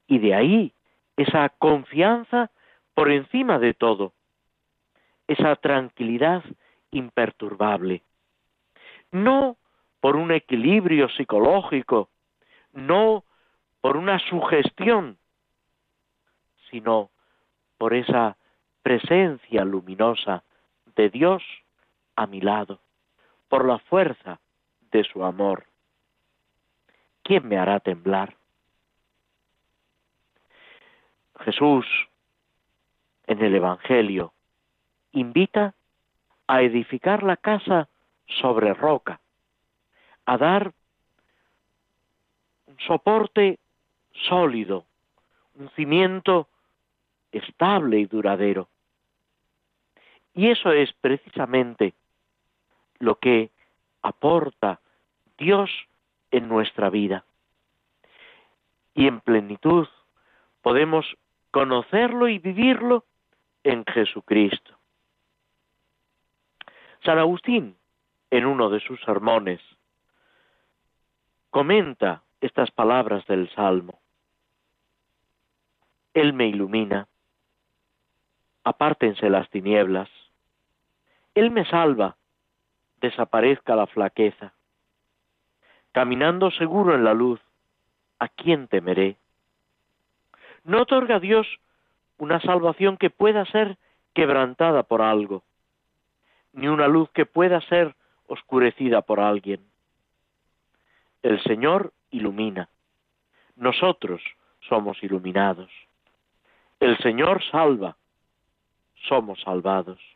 Y 0.06 0.20
de 0.20 0.36
ahí 0.36 0.72
esa 1.16 1.48
confianza 1.48 2.52
por 2.94 3.10
encima 3.10 3.58
de 3.58 3.74
todo, 3.74 4.12
esa 5.26 5.56
tranquilidad 5.56 6.44
imperturbable. 6.92 8.02
No 9.10 9.56
por 9.98 10.14
un 10.14 10.30
equilibrio 10.30 11.08
psicológico, 11.08 12.08
no 12.72 13.24
por 13.80 13.96
una 13.96 14.20
sugestión, 14.30 15.18
sino 16.70 17.10
por 17.78 17.94
esa 17.94 18.36
presencia 18.86 19.64
luminosa 19.64 20.44
de 20.94 21.10
Dios 21.10 21.42
a 22.14 22.28
mi 22.28 22.40
lado, 22.40 22.78
por 23.48 23.64
la 23.66 23.80
fuerza 23.80 24.38
de 24.92 25.02
su 25.02 25.24
amor. 25.24 25.66
¿Quién 27.24 27.48
me 27.48 27.58
hará 27.58 27.80
temblar? 27.80 28.36
Jesús 31.40 31.84
en 33.26 33.42
el 33.42 33.56
Evangelio 33.56 34.32
invita 35.10 35.74
a 36.46 36.62
edificar 36.62 37.24
la 37.24 37.38
casa 37.38 37.88
sobre 38.40 38.72
roca, 38.72 39.18
a 40.26 40.38
dar 40.38 40.72
un 42.66 42.78
soporte 42.86 43.58
sólido, 44.28 44.86
un 45.56 45.70
cimiento 45.70 46.46
estable 47.32 47.98
y 47.98 48.06
duradero. 48.06 48.68
Y 50.36 50.50
eso 50.50 50.70
es 50.70 50.92
precisamente 51.00 51.94
lo 52.98 53.18
que 53.18 53.50
aporta 54.02 54.80
Dios 55.38 55.70
en 56.30 56.46
nuestra 56.46 56.90
vida. 56.90 57.24
Y 58.94 59.06
en 59.06 59.20
plenitud 59.22 59.88
podemos 60.60 61.06
conocerlo 61.50 62.28
y 62.28 62.38
vivirlo 62.38 63.06
en 63.64 63.82
Jesucristo. 63.86 64.78
San 67.02 67.18
Agustín, 67.18 67.74
en 68.30 68.44
uno 68.44 68.68
de 68.68 68.80
sus 68.80 69.00
sermones, 69.00 69.62
comenta 71.48 72.22
estas 72.42 72.70
palabras 72.70 73.26
del 73.26 73.48
Salmo. 73.54 74.00
Él 76.12 76.34
me 76.34 76.46
ilumina, 76.46 77.08
apártense 78.64 79.30
las 79.30 79.48
tinieblas, 79.48 80.10
Él 81.36 81.50
me 81.50 81.66
salva, 81.66 82.16
desaparezca 83.02 83.76
la 83.76 83.86
flaqueza. 83.86 84.54
Caminando 85.92 86.50
seguro 86.50 86.94
en 86.94 87.04
la 87.04 87.12
luz, 87.12 87.38
¿a 88.18 88.28
quién 88.28 88.68
temeré? 88.68 89.18
No 90.64 90.80
otorga 90.80 91.20
Dios 91.20 91.46
una 92.16 92.40
salvación 92.40 92.96
que 92.96 93.10
pueda 93.10 93.44
ser 93.44 93.76
quebrantada 94.14 94.84
por 94.84 95.02
algo, 95.02 95.44
ni 96.54 96.68
una 96.68 96.88
luz 96.88 97.10
que 97.10 97.26
pueda 97.26 97.60
ser 97.60 97.94
oscurecida 98.28 99.02
por 99.02 99.20
alguien. 99.20 99.60
El 101.22 101.42
Señor 101.42 101.92
ilumina. 102.10 102.70
Nosotros 103.56 104.22
somos 104.70 105.02
iluminados. 105.02 105.70
El 106.80 106.96
Señor 106.96 107.44
salva. 107.50 107.98
Somos 109.06 109.38
salvados. 109.42 110.15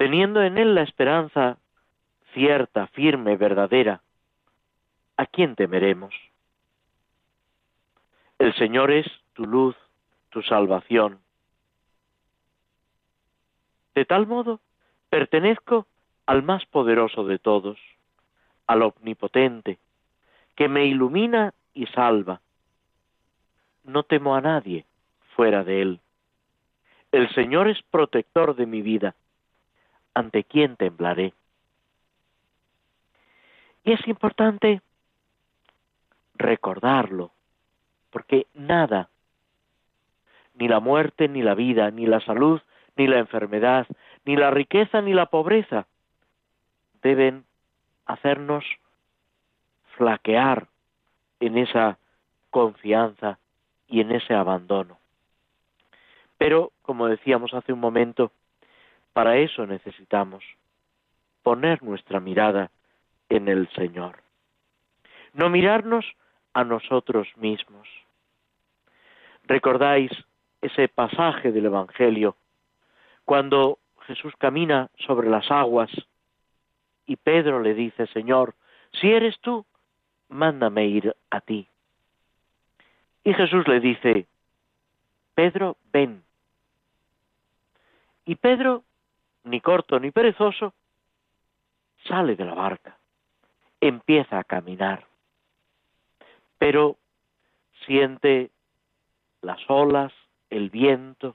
Teniendo 0.00 0.42
en 0.42 0.56
Él 0.56 0.74
la 0.74 0.80
esperanza 0.80 1.58
cierta, 2.32 2.86
firme, 2.86 3.36
verdadera, 3.36 4.00
¿a 5.18 5.26
quién 5.26 5.54
temeremos? 5.54 6.14
El 8.38 8.54
Señor 8.54 8.90
es 8.92 9.06
tu 9.34 9.44
luz, 9.44 9.76
tu 10.30 10.40
salvación. 10.40 11.20
De 13.94 14.06
tal 14.06 14.26
modo, 14.26 14.60
pertenezco 15.10 15.86
al 16.24 16.44
más 16.44 16.64
poderoso 16.64 17.24
de 17.24 17.38
todos, 17.38 17.78
al 18.66 18.80
omnipotente, 18.80 19.76
que 20.56 20.66
me 20.66 20.86
ilumina 20.86 21.52
y 21.74 21.84
salva. 21.88 22.40
No 23.84 24.04
temo 24.04 24.34
a 24.34 24.40
nadie 24.40 24.86
fuera 25.36 25.62
de 25.62 25.82
él. 25.82 26.00
El 27.12 27.28
Señor 27.34 27.68
es 27.68 27.82
protector 27.90 28.56
de 28.56 28.64
mi 28.64 28.80
vida. 28.80 29.14
¿Ante 30.14 30.44
quién 30.44 30.76
temblaré? 30.76 31.32
Y 33.84 33.92
es 33.92 34.06
importante 34.08 34.82
recordarlo, 36.34 37.32
porque 38.10 38.46
nada, 38.54 39.08
ni 40.54 40.68
la 40.68 40.80
muerte, 40.80 41.28
ni 41.28 41.42
la 41.42 41.54
vida, 41.54 41.90
ni 41.90 42.06
la 42.06 42.20
salud, 42.20 42.60
ni 42.96 43.06
la 43.06 43.18
enfermedad, 43.18 43.86
ni 44.24 44.36
la 44.36 44.50
riqueza, 44.50 45.00
ni 45.00 45.14
la 45.14 45.26
pobreza, 45.26 45.86
deben 47.02 47.44
hacernos 48.06 48.64
flaquear 49.96 50.68
en 51.40 51.56
esa 51.56 51.98
confianza 52.50 53.38
y 53.86 54.00
en 54.00 54.12
ese 54.12 54.34
abandono. 54.34 54.98
Pero, 56.36 56.72
como 56.82 57.06
decíamos 57.06 57.54
hace 57.54 57.72
un 57.72 57.80
momento, 57.80 58.32
para 59.12 59.36
eso 59.38 59.66
necesitamos 59.66 60.44
poner 61.42 61.82
nuestra 61.82 62.20
mirada 62.20 62.70
en 63.28 63.48
el 63.48 63.68
Señor. 63.72 64.22
No 65.32 65.48
mirarnos 65.48 66.04
a 66.52 66.64
nosotros 66.64 67.28
mismos. 67.36 67.88
¿Recordáis 69.44 70.10
ese 70.60 70.88
pasaje 70.88 71.52
del 71.52 71.66
Evangelio 71.66 72.36
cuando 73.24 73.78
Jesús 74.06 74.34
camina 74.38 74.90
sobre 74.98 75.30
las 75.30 75.50
aguas 75.50 75.90
y 77.06 77.16
Pedro 77.16 77.60
le 77.60 77.74
dice, 77.74 78.06
Señor, 78.08 78.54
si 79.00 79.10
eres 79.10 79.38
tú, 79.40 79.64
mándame 80.28 80.86
ir 80.86 81.14
a 81.30 81.40
ti. 81.40 81.66
Y 83.24 83.34
Jesús 83.34 83.66
le 83.68 83.80
dice, 83.80 84.26
Pedro, 85.34 85.76
ven. 85.92 86.22
Y 88.24 88.36
Pedro, 88.36 88.84
ni 89.44 89.60
corto 89.60 89.98
ni 89.98 90.10
perezoso, 90.10 90.74
sale 92.06 92.36
de 92.36 92.44
la 92.44 92.54
barca, 92.54 92.98
empieza 93.80 94.38
a 94.38 94.44
caminar 94.44 95.10
pero 96.60 96.98
siente 97.86 98.50
las 99.40 99.58
olas, 99.68 100.12
el 100.50 100.68
viento, 100.68 101.34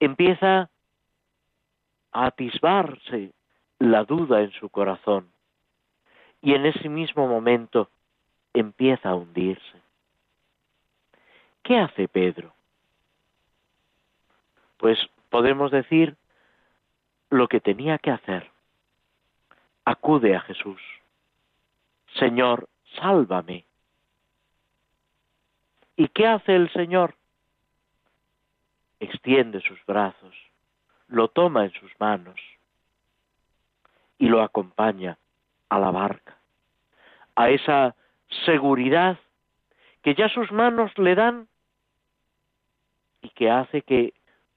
empieza 0.00 0.70
a 2.12 2.26
atisbarse 2.26 3.32
la 3.78 4.04
duda 4.04 4.40
en 4.40 4.50
su 4.52 4.70
corazón 4.70 5.30
y 6.40 6.54
en 6.54 6.64
ese 6.64 6.88
mismo 6.88 7.28
momento 7.28 7.90
empieza 8.54 9.10
a 9.10 9.14
hundirse. 9.14 9.82
¿Qué 11.62 11.76
hace 11.76 12.08
Pedro? 12.08 12.54
Pues 14.78 14.98
podemos 15.28 15.70
decir 15.70 16.16
lo 17.30 17.48
que 17.48 17.60
tenía 17.60 17.98
que 17.98 18.10
hacer. 18.10 18.50
Acude 19.84 20.36
a 20.36 20.40
Jesús 20.40 20.80
Señor, 22.18 22.68
sálvame. 22.96 23.64
¿Y 25.96 26.08
qué 26.08 26.26
hace 26.26 26.54
el 26.56 26.72
Señor? 26.72 27.14
Extiende 28.98 29.60
sus 29.60 29.84
brazos, 29.86 30.34
lo 31.08 31.28
toma 31.28 31.64
en 31.64 31.72
sus 31.72 31.92
manos 31.98 32.38
y 34.18 34.28
lo 34.28 34.42
acompaña 34.42 35.16
a 35.68 35.78
la 35.78 35.90
barca, 35.90 36.36
a 37.36 37.48
esa 37.48 37.94
seguridad 38.44 39.18
que 40.02 40.14
ya 40.14 40.28
sus 40.28 40.50
manos 40.52 40.90
le 40.98 41.14
dan 41.14 41.48
y 43.22 43.30
que 43.30 43.50
hace 43.50 43.82
que 43.82 44.12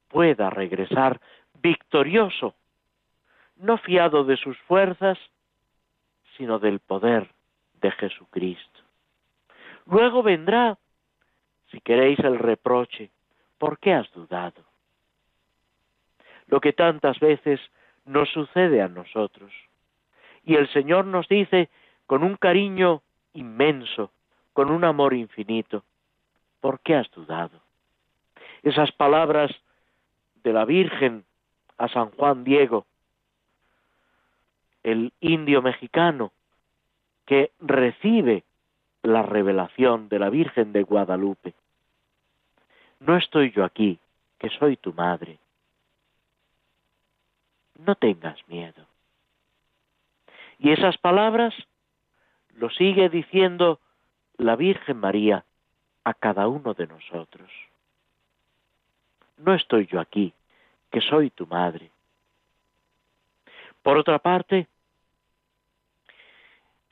pueda 0.09 0.49
regresar 0.49 1.21
victorioso, 1.61 2.55
no 3.57 3.77
fiado 3.77 4.23
de 4.23 4.37
sus 4.37 4.57
fuerzas, 4.59 5.17
sino 6.37 6.59
del 6.59 6.79
poder 6.79 7.29
de 7.81 7.91
Jesucristo. 7.91 8.79
Luego 9.85 10.23
vendrá, 10.23 10.77
si 11.69 11.81
queréis, 11.81 12.19
el 12.19 12.39
reproche, 12.39 13.11
¿por 13.57 13.79
qué 13.79 13.93
has 13.93 14.11
dudado? 14.11 14.63
Lo 16.47 16.59
que 16.61 16.73
tantas 16.73 17.19
veces 17.19 17.59
nos 18.05 18.29
sucede 18.29 18.81
a 18.81 18.87
nosotros. 18.87 19.51
Y 20.43 20.55
el 20.55 20.71
Señor 20.71 21.05
nos 21.05 21.27
dice 21.27 21.69
con 22.05 22.23
un 22.23 22.35
cariño 22.35 23.01
inmenso, 23.33 24.11
con 24.53 24.69
un 24.69 24.83
amor 24.83 25.13
infinito, 25.13 25.83
¿por 26.59 26.79
qué 26.81 26.95
has 26.95 27.09
dudado? 27.11 27.59
Esas 28.61 28.91
palabras 28.91 29.51
de 30.43 30.53
la 30.53 30.65
Virgen 30.65 31.25
a 31.77 31.87
San 31.87 32.11
Juan 32.11 32.43
Diego, 32.43 32.85
el 34.83 35.13
indio 35.21 35.61
mexicano 35.61 36.31
que 37.25 37.51
recibe 37.59 38.43
la 39.01 39.21
revelación 39.21 40.09
de 40.09 40.19
la 40.19 40.29
Virgen 40.29 40.73
de 40.73 40.83
Guadalupe. 40.83 41.53
No 42.99 43.17
estoy 43.17 43.51
yo 43.51 43.63
aquí, 43.65 43.99
que 44.39 44.49
soy 44.49 44.77
tu 44.77 44.93
madre. 44.93 45.39
No 47.79 47.95
tengas 47.95 48.37
miedo. 48.47 48.85
Y 50.59 50.71
esas 50.71 50.97
palabras 50.97 51.53
lo 52.55 52.69
sigue 52.69 53.09
diciendo 53.09 53.79
la 54.37 54.55
Virgen 54.55 54.97
María 54.97 55.43
a 56.03 56.13
cada 56.13 56.47
uno 56.47 56.73
de 56.73 56.87
nosotros. 56.87 57.49
No 59.37 59.53
estoy 59.53 59.87
yo 59.87 59.99
aquí, 59.99 60.33
que 60.91 61.01
soy 61.01 61.29
tu 61.29 61.47
madre. 61.47 61.89
Por 63.81 63.97
otra 63.97 64.19
parte, 64.19 64.67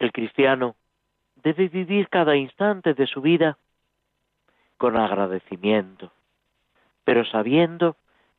el 0.02 0.12
cristiano 0.12 0.76
debe 1.36 1.68
vivir 1.68 2.10
cada 2.10 2.36
instante 2.36 2.96
de 2.96 3.06
su 3.06 3.22
vida 3.22 3.60
con 4.78 4.98
agradecimiento, 4.98 6.12
pero 7.04 7.24
sabiendo 7.24 7.96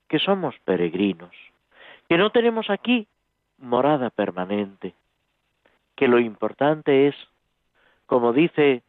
que 0.08 0.18
somos 0.18 0.56
peregrinos, 0.64 1.30
que 2.08 2.18
no 2.18 2.30
tenemos 2.30 2.68
aquí 2.68 3.06
morada 3.58 4.10
permanente, 4.10 4.92
que 5.94 6.08
lo 6.08 6.18
importante 6.18 7.06
es, 7.06 7.14
como 8.06 8.32
dice 8.32 8.82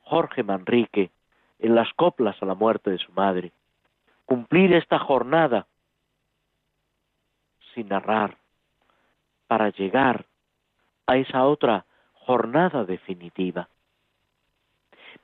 Jorge 0.00 0.42
Manrique 0.42 1.10
en 1.58 1.74
las 1.74 1.92
coplas 1.92 2.42
a 2.42 2.46
la 2.46 2.54
muerte 2.54 2.90
de 2.90 2.98
su 2.98 3.12
madre, 3.12 3.52
cumplir 4.24 4.72
esta 4.72 4.98
jornada 4.98 5.66
sin 7.74 7.88
narrar 7.88 8.38
para 9.46 9.68
llegar 9.68 10.24
a 11.06 11.18
esa 11.18 11.44
otra 11.44 11.84
jornada 12.20 12.84
definitiva. 12.84 13.68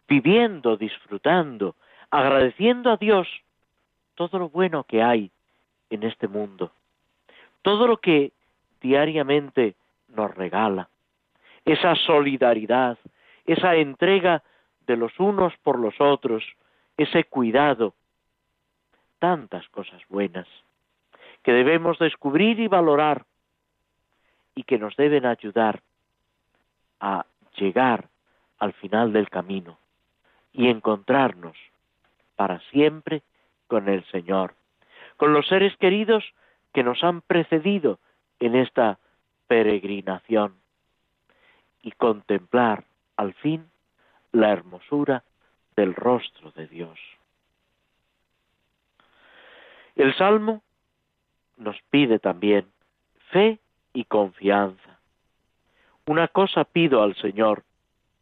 Viviendo, 0.09 0.76
disfrutando, 0.76 1.74
agradeciendo 2.11 2.90
a 2.90 2.97
Dios 2.97 3.28
todo 4.14 4.38
lo 4.38 4.49
bueno 4.49 4.84
que 4.84 5.03
hay 5.03 5.30
en 5.90 6.03
este 6.03 6.28
mundo, 6.28 6.72
todo 7.62 7.86
lo 7.86 7.99
que 7.99 8.32
diariamente 8.80 9.74
nos 10.09 10.34
regala, 10.34 10.88
esa 11.64 11.94
solidaridad, 11.97 12.99
esa 13.44 13.74
entrega 13.76 14.42
de 14.86 14.97
los 14.97 15.18
unos 15.18 15.53
por 15.59 15.78
los 15.78 16.01
otros, 16.01 16.44
ese 16.97 17.24
cuidado, 17.24 17.94
tantas 19.18 19.68
cosas 19.68 20.01
buenas 20.09 20.47
que 21.42 21.53
debemos 21.53 21.99
descubrir 21.99 22.59
y 22.59 22.66
valorar 22.66 23.24
y 24.55 24.64
que 24.64 24.78
nos 24.78 24.97
deben 24.97 25.26
ayudar 25.26 25.80
a 27.01 27.26
llegar 27.57 28.09
al 28.59 28.72
final 28.74 29.12
del 29.12 29.28
camino 29.28 29.78
y 30.53 30.68
encontrarnos 30.68 31.57
para 32.36 32.61
siempre 32.70 33.22
con 33.66 33.88
el 33.88 34.05
Señor, 34.07 34.55
con 35.16 35.32
los 35.32 35.47
seres 35.47 35.76
queridos 35.76 36.24
que 36.72 36.82
nos 36.82 37.03
han 37.03 37.22
precedido 37.22 37.99
en 38.40 38.55
esta 38.55 38.99
peregrinación 39.47 40.55
y 41.82 41.92
contemplar 41.92 42.84
al 43.16 43.34
fin 43.34 43.70
la 44.32 44.51
hermosura 44.51 45.24
del 45.76 45.94
rostro 45.94 46.51
de 46.53 46.66
Dios. 46.66 46.99
El 49.94 50.14
Salmo 50.16 50.62
nos 51.57 51.80
pide 51.90 52.18
también 52.18 52.66
fe 53.30 53.59
y 53.94 54.05
confianza. 54.05 54.95
Una 56.07 56.28
cosa 56.28 56.62
pido 56.62 57.02
al 57.02 57.16
Señor, 57.16 57.64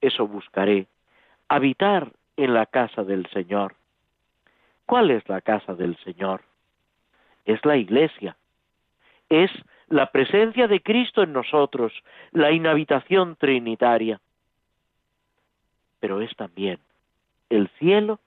eso 0.00 0.26
buscaré, 0.26 0.86
habitar 1.48 2.12
en 2.36 2.54
la 2.54 2.64
casa 2.64 3.04
del 3.04 3.26
Señor. 3.26 3.74
¿Cuál 4.86 5.10
es 5.10 5.28
la 5.28 5.42
casa 5.42 5.74
del 5.74 5.96
Señor? 5.98 6.42
Es 7.44 7.62
la 7.66 7.76
iglesia. 7.76 8.36
Es 9.28 9.50
la 9.88 10.10
presencia 10.10 10.66
de 10.66 10.80
Cristo 10.80 11.22
en 11.22 11.34
nosotros, 11.34 11.92
la 12.32 12.52
inhabitación 12.52 13.36
trinitaria. 13.36 14.18
Pero 16.00 16.22
es 16.22 16.34
también 16.36 16.78
el 17.50 17.68
cielo 17.78 18.18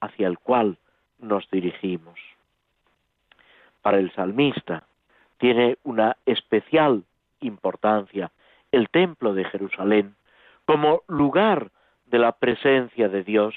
hacia 0.00 0.28
el 0.28 0.38
cual 0.38 0.78
nos 1.18 1.50
dirigimos. 1.50 2.20
Para 3.80 3.98
el 3.98 4.12
salmista 4.12 4.84
tiene 5.38 5.76
una 5.82 6.16
especial 6.24 7.02
importancia 7.40 8.30
el 8.72 8.88
templo 8.88 9.34
de 9.34 9.44
Jerusalén 9.44 10.16
como 10.64 11.02
lugar 11.06 11.70
de 12.06 12.18
la 12.18 12.32
presencia 12.32 13.08
de 13.08 13.22
Dios. 13.22 13.54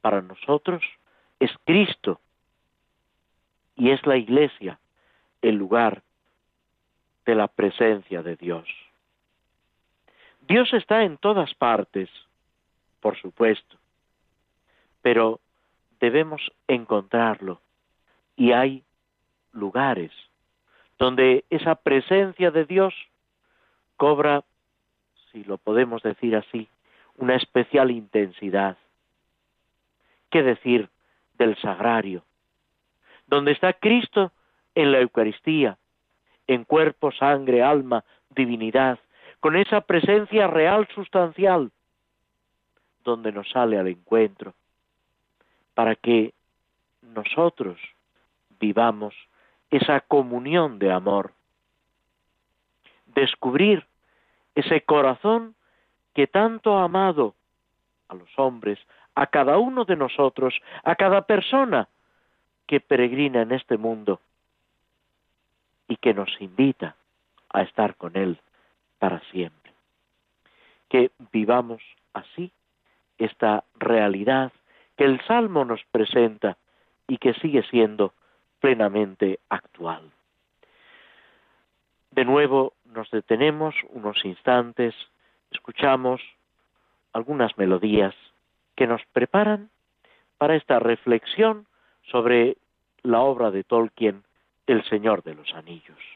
Para 0.00 0.22
nosotros 0.22 0.82
es 1.40 1.50
Cristo 1.64 2.20
y 3.74 3.90
es 3.90 4.06
la 4.06 4.16
iglesia 4.16 4.78
el 5.42 5.56
lugar 5.56 6.02
de 7.24 7.34
la 7.34 7.48
presencia 7.48 8.22
de 8.22 8.36
Dios. 8.36 8.68
Dios 10.42 10.72
está 10.72 11.02
en 11.02 11.18
todas 11.18 11.52
partes, 11.54 12.08
por 13.00 13.16
supuesto, 13.20 13.76
pero 15.02 15.40
debemos 15.98 16.52
encontrarlo 16.68 17.60
y 18.36 18.52
hay 18.52 18.84
lugares 19.52 20.12
donde 20.98 21.44
esa 21.50 21.74
presencia 21.74 22.50
de 22.50 22.64
Dios 22.64 22.94
cobra, 23.96 24.44
si 25.32 25.44
lo 25.44 25.58
podemos 25.58 26.02
decir 26.02 26.36
así, 26.36 26.68
una 27.16 27.36
especial 27.36 27.90
intensidad. 27.90 28.76
¿Qué 30.30 30.42
decir 30.42 30.88
del 31.38 31.56
sagrario? 31.58 32.24
Donde 33.26 33.52
está 33.52 33.72
Cristo 33.72 34.32
en 34.74 34.92
la 34.92 35.00
Eucaristía, 35.00 35.78
en 36.46 36.64
cuerpo, 36.64 37.10
sangre, 37.12 37.62
alma, 37.62 38.04
divinidad, 38.30 38.98
con 39.40 39.56
esa 39.56 39.80
presencia 39.80 40.46
real 40.46 40.86
sustancial, 40.94 41.70
donde 43.04 43.32
nos 43.32 43.48
sale 43.50 43.78
al 43.78 43.88
encuentro, 43.88 44.54
para 45.74 45.94
que 45.94 46.34
nosotros 47.02 47.78
vivamos 48.58 49.14
esa 49.70 50.00
comunión 50.00 50.78
de 50.78 50.92
amor, 50.92 51.32
descubrir 53.20 53.86
ese 54.54 54.82
corazón 54.82 55.54
que 56.14 56.26
tanto 56.26 56.78
ha 56.78 56.84
amado 56.84 57.34
a 58.08 58.14
los 58.14 58.28
hombres, 58.38 58.78
a 59.14 59.26
cada 59.26 59.58
uno 59.58 59.84
de 59.84 59.96
nosotros, 59.96 60.54
a 60.84 60.94
cada 60.94 61.22
persona 61.22 61.88
que 62.66 62.80
peregrina 62.80 63.42
en 63.42 63.52
este 63.52 63.76
mundo 63.76 64.20
y 65.88 65.96
que 65.96 66.14
nos 66.14 66.30
invita 66.40 66.96
a 67.52 67.62
estar 67.62 67.96
con 67.96 68.16
Él 68.16 68.40
para 68.98 69.20
siempre. 69.30 69.72
Que 70.88 71.10
vivamos 71.32 71.82
así 72.12 72.52
esta 73.18 73.64
realidad 73.78 74.52
que 74.96 75.04
el 75.04 75.20
Salmo 75.26 75.64
nos 75.64 75.82
presenta 75.90 76.56
y 77.08 77.18
que 77.18 77.34
sigue 77.34 77.62
siendo 77.64 78.14
plenamente 78.60 79.38
actual. 79.48 80.10
De 82.10 82.24
nuevo 82.24 82.72
nos 82.92 83.10
detenemos 83.10 83.74
unos 83.90 84.24
instantes 84.24 84.94
escuchamos 85.50 86.20
algunas 87.12 87.56
melodías 87.56 88.14
que 88.74 88.86
nos 88.86 89.02
preparan 89.12 89.70
para 90.38 90.54
esta 90.54 90.78
reflexión 90.78 91.66
sobre 92.10 92.56
la 93.02 93.20
obra 93.20 93.50
de 93.50 93.64
Tolkien, 93.64 94.24
El 94.66 94.84
Señor 94.84 95.22
de 95.22 95.34
los 95.34 95.52
Anillos. 95.54 96.15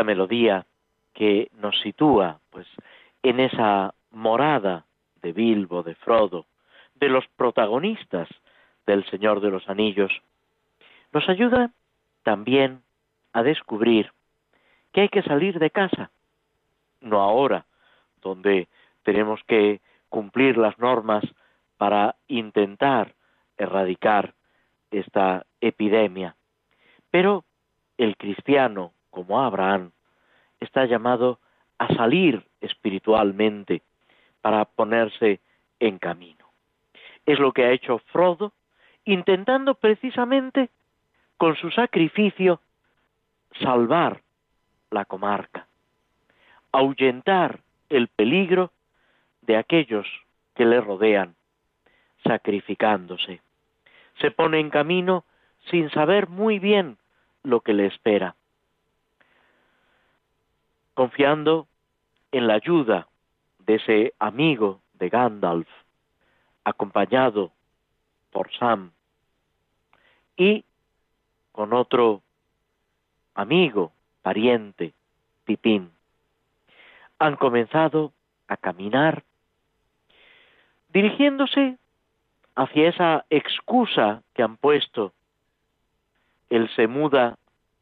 Esta 0.00 0.04
melodía 0.06 0.64
que 1.12 1.50
nos 1.60 1.78
sitúa 1.80 2.40
pues 2.48 2.66
en 3.22 3.38
esa 3.38 3.92
morada 4.10 4.86
de 5.20 5.34
Bilbo, 5.34 5.82
de 5.82 5.94
Frodo, 5.94 6.46
de 6.94 7.10
los 7.10 7.26
protagonistas 7.36 8.26
del 8.86 9.04
Señor 9.10 9.42
de 9.42 9.50
los 9.50 9.68
Anillos, 9.68 10.10
nos 11.12 11.28
ayuda 11.28 11.72
también 12.22 12.80
a 13.34 13.42
descubrir 13.42 14.10
que 14.92 15.02
hay 15.02 15.10
que 15.10 15.22
salir 15.22 15.58
de 15.58 15.70
casa, 15.70 16.10
no 17.02 17.20
ahora, 17.20 17.66
donde 18.22 18.68
tenemos 19.02 19.40
que 19.46 19.82
cumplir 20.08 20.56
las 20.56 20.78
normas 20.78 21.24
para 21.76 22.16
intentar 22.26 23.12
erradicar 23.58 24.32
esta 24.90 25.44
epidemia. 25.60 26.36
Pero 27.10 27.44
el 27.98 28.16
cristiano 28.16 28.94
como 29.10 29.40
Abraham, 29.40 29.90
está 30.60 30.84
llamado 30.86 31.38
a 31.78 31.88
salir 31.94 32.44
espiritualmente 32.60 33.82
para 34.40 34.64
ponerse 34.64 35.40
en 35.78 35.98
camino. 35.98 36.46
Es 37.26 37.38
lo 37.38 37.52
que 37.52 37.64
ha 37.64 37.70
hecho 37.72 37.98
Frodo, 38.12 38.52
intentando 39.04 39.74
precisamente 39.74 40.70
con 41.36 41.56
su 41.56 41.70
sacrificio 41.70 42.60
salvar 43.60 44.20
la 44.90 45.04
comarca, 45.04 45.66
ahuyentar 46.72 47.60
el 47.88 48.08
peligro 48.08 48.70
de 49.42 49.56
aquellos 49.56 50.06
que 50.54 50.64
le 50.64 50.80
rodean, 50.80 51.34
sacrificándose. 52.24 53.40
Se 54.20 54.30
pone 54.30 54.60
en 54.60 54.70
camino 54.70 55.24
sin 55.70 55.90
saber 55.90 56.28
muy 56.28 56.58
bien 56.58 56.98
lo 57.42 57.60
que 57.60 57.72
le 57.72 57.86
espera 57.86 58.36
confiando 61.00 61.66
en 62.30 62.46
la 62.46 62.56
ayuda 62.56 63.08
de 63.60 63.76
ese 63.76 64.12
amigo 64.18 64.82
de 64.92 65.08
Gandalf, 65.08 65.66
acompañado 66.62 67.52
por 68.30 68.52
Sam, 68.52 68.90
y 70.36 70.62
con 71.52 71.72
otro 71.72 72.20
amigo, 73.34 73.92
pariente, 74.20 74.92
Pipín. 75.46 75.90
Han 77.18 77.36
comenzado 77.36 78.12
a 78.46 78.58
caminar 78.58 79.24
dirigiéndose 80.92 81.78
hacia 82.56 82.88
esa 82.90 83.24
excusa 83.30 84.22
que 84.34 84.42
han 84.42 84.58
puesto. 84.58 85.14
Él 86.50 86.68
se 86.76 86.86
muda, 86.88 87.38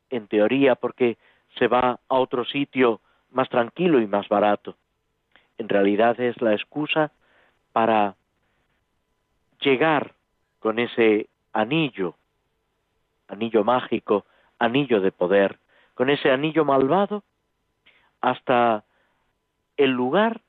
en 0.08 0.28
teoría, 0.28 0.76
porque 0.76 1.18
se 1.58 1.66
va 1.66 1.98
a 2.08 2.14
otro 2.14 2.44
sitio 2.44 3.00
más 3.30 3.48
tranquilo 3.48 4.00
y 4.00 4.06
más 4.06 4.28
barato. 4.28 4.76
En 5.58 5.68
realidad 5.68 6.18
es 6.20 6.40
la 6.40 6.54
excusa 6.54 7.10
para 7.72 8.14
llegar 9.60 10.14
con 10.60 10.78
ese 10.78 11.28
anillo, 11.52 12.14
anillo 13.28 13.64
mágico, 13.64 14.24
anillo 14.58 15.00
de 15.00 15.12
poder, 15.12 15.58
con 15.94 16.10
ese 16.10 16.30
anillo 16.30 16.64
malvado, 16.64 17.22
hasta 18.20 18.84
el 19.76 19.90
lugar 19.90 20.40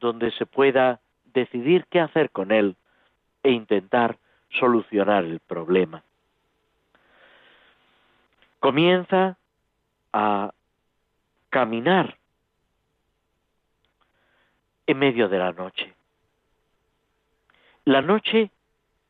donde 0.00 0.30
se 0.32 0.46
pueda 0.46 1.00
decidir 1.32 1.86
qué 1.90 2.00
hacer 2.00 2.30
con 2.30 2.52
él 2.52 2.76
e 3.42 3.50
intentar 3.50 4.18
solucionar 4.50 5.24
el 5.24 5.40
problema. 5.40 6.02
Comienza 8.60 9.36
a 10.12 10.52
caminar 11.52 12.16
en 14.86 14.98
medio 14.98 15.28
de 15.28 15.38
la 15.38 15.52
noche. 15.52 15.92
La 17.84 18.00
noche 18.00 18.50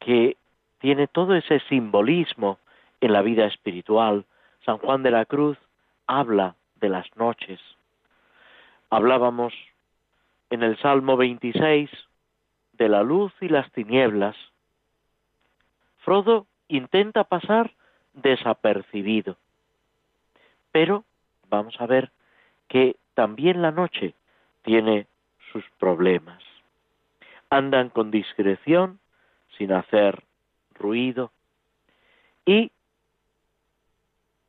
que 0.01 0.37
tiene 0.81 1.07
todo 1.07 1.37
ese 1.37 1.61
simbolismo 1.69 2.59
en 3.01 3.13
la 3.13 3.23
vida 3.23 3.47
espiritual. 3.47 4.25
San 4.65 4.79
Juan 4.79 5.05
de 5.05 5.13
la 5.13 5.25
Cruz 5.25 5.57
habla 6.09 6.57
de 6.81 6.89
las 6.89 7.07
noches. 7.17 7.61
Hablábamos 8.91 9.55
en 10.51 10.65
el 10.65 10.77
Salmo 10.79 11.17
26 11.17 11.91
de 12.73 12.89
la 12.89 13.05
luz 13.05 13.33
y 13.41 13.49
las 13.49 13.71
tinieblas. 13.71 14.35
Frodo 15.99 16.49
intenta 16.67 17.23
pasar 17.23 17.73
desapercibido, 18.15 19.37
pero 20.73 21.05
vamos 21.49 21.81
a 21.81 21.87
ver 21.87 22.11
que 22.73 22.97
también 23.13 23.61
la 23.61 23.71
noche 23.71 24.15
tiene 24.63 25.07
sus 25.53 25.63
problemas. 25.79 26.43
Andan 27.51 27.91
con 27.91 28.11
discreción, 28.11 28.99
sin 29.59 29.73
hacer 29.73 30.25
ruido, 30.73 31.33
y 32.47 32.73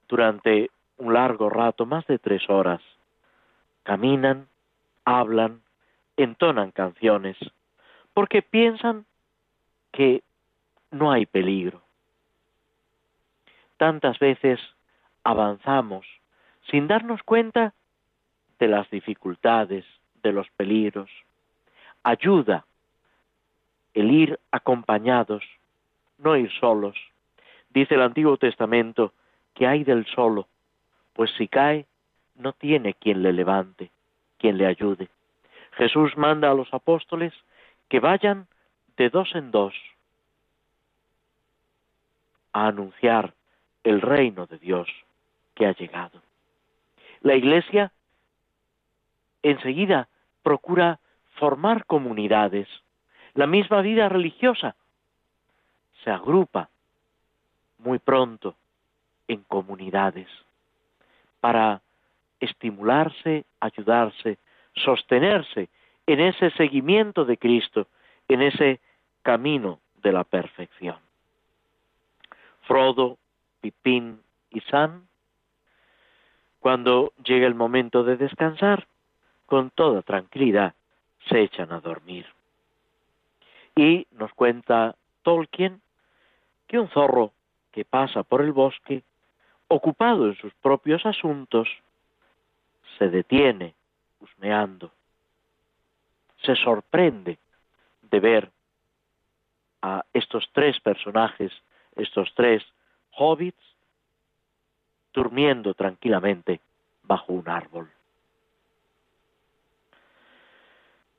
durante 0.08 0.72
un 0.96 1.14
largo 1.14 1.50
rato, 1.50 1.86
más 1.86 2.08
de 2.08 2.18
tres 2.18 2.50
horas, 2.50 2.82
caminan, 3.84 4.48
hablan, 5.04 5.62
entonan 6.16 6.72
canciones, 6.72 7.36
porque 8.14 8.42
piensan 8.42 9.06
que 9.92 10.24
no 10.92 11.12
hay 11.12 11.26
peligro. 11.26 11.82
Tantas 13.76 14.18
veces 14.20 14.62
avanzamos 15.26 16.06
sin 16.72 16.88
darnos 16.88 17.22
cuenta 17.24 17.74
las 18.68 18.90
dificultades, 18.90 19.86
de 20.24 20.32
los 20.32 20.50
peligros. 20.52 21.10
Ayuda 22.04 22.66
el 23.94 24.12
ir 24.12 24.40
acompañados, 24.52 25.44
no 26.18 26.36
ir 26.36 26.52
solos. 26.60 26.96
Dice 27.70 27.96
el 27.96 28.02
Antiguo 28.02 28.38
Testamento 28.38 29.14
que 29.54 29.68
hay 29.68 29.84
del 29.84 30.06
solo, 30.08 30.48
pues 31.14 31.32
si 31.38 31.48
cae, 31.48 31.86
no 32.36 32.54
tiene 32.54 32.96
quien 32.96 33.22
le 33.22 33.34
levante, 33.34 33.92
quien 34.40 34.58
le 34.58 34.66
ayude. 34.66 35.10
Jesús 35.74 36.18
manda 36.18 36.50
a 36.50 36.56
los 36.56 36.74
apóstoles 36.74 37.34
que 37.90 38.00
vayan 38.00 38.48
de 38.98 39.10
dos 39.10 39.36
en 39.36 39.52
dos 39.52 39.74
a 42.54 42.68
anunciar 42.68 43.34
el 43.84 44.02
reino 44.02 44.46
de 44.46 44.58
Dios 44.58 44.88
que 45.56 45.66
ha 45.66 45.76
llegado. 45.76 46.22
La 47.22 47.36
Iglesia 47.36 47.92
enseguida 49.44 50.08
procura 50.42 51.00
formar 51.36 51.86
comunidades. 51.86 52.68
La 53.34 53.48
misma 53.48 53.82
vida 53.82 54.10
religiosa 54.10 54.76
se 56.04 56.12
agrupa 56.12 56.70
muy 57.78 58.00
pronto 58.00 58.56
en 59.28 59.42
comunidades 59.44 60.28
para 61.40 61.82
estimularse, 62.40 63.46
ayudarse, 63.60 64.38
sostenerse 64.76 65.70
en 66.08 66.20
ese 66.20 66.52
seguimiento 66.52 67.26
de 67.26 67.38
Cristo, 67.38 67.88
en 68.28 68.42
ese 68.42 68.80
camino 69.22 69.80
de 70.02 70.12
la 70.12 70.24
perfección. 70.24 70.98
Frodo, 72.64 73.18
Pipín 73.62 74.22
y 74.52 74.62
Sam, 74.62 75.08
cuando 76.60 77.14
llega 77.24 77.48
el 77.48 77.56
momento 77.56 78.04
de 78.04 78.18
descansar, 78.18 78.88
con 79.46 79.70
toda 79.72 80.02
tranquilidad 80.02 80.74
se 81.30 81.42
echan 81.42 81.72
a 81.72 81.80
dormir. 81.80 82.26
Y 83.76 84.08
nos 84.12 84.34
cuenta 84.34 84.96
Tolkien 85.24 85.82
que 86.68 86.80
un 86.80 86.90
zorro 86.90 87.32
que 87.72 87.86
pasa 87.86 88.24
por 88.24 88.42
el 88.42 88.52
bosque, 88.52 89.04
ocupado 89.68 90.28
en 90.28 90.36
sus 90.36 90.54
propios 90.56 91.06
asuntos, 91.06 91.68
se 92.98 93.10
detiene 93.10 93.74
husmeando, 94.20 94.92
se 96.44 96.56
sorprende 96.56 97.40
de 98.02 98.20
ver 98.20 98.52
a 99.82 100.06
estos 100.14 100.48
tres 100.54 100.80
personajes, 100.80 101.52
estos 101.96 102.34
tres 102.36 102.64
hobbits, 103.18 103.64
durmiendo 105.14 105.74
tranquilamente 105.74 106.60
bajo 107.04 107.34
un 107.34 107.48
árbol. 107.50 107.90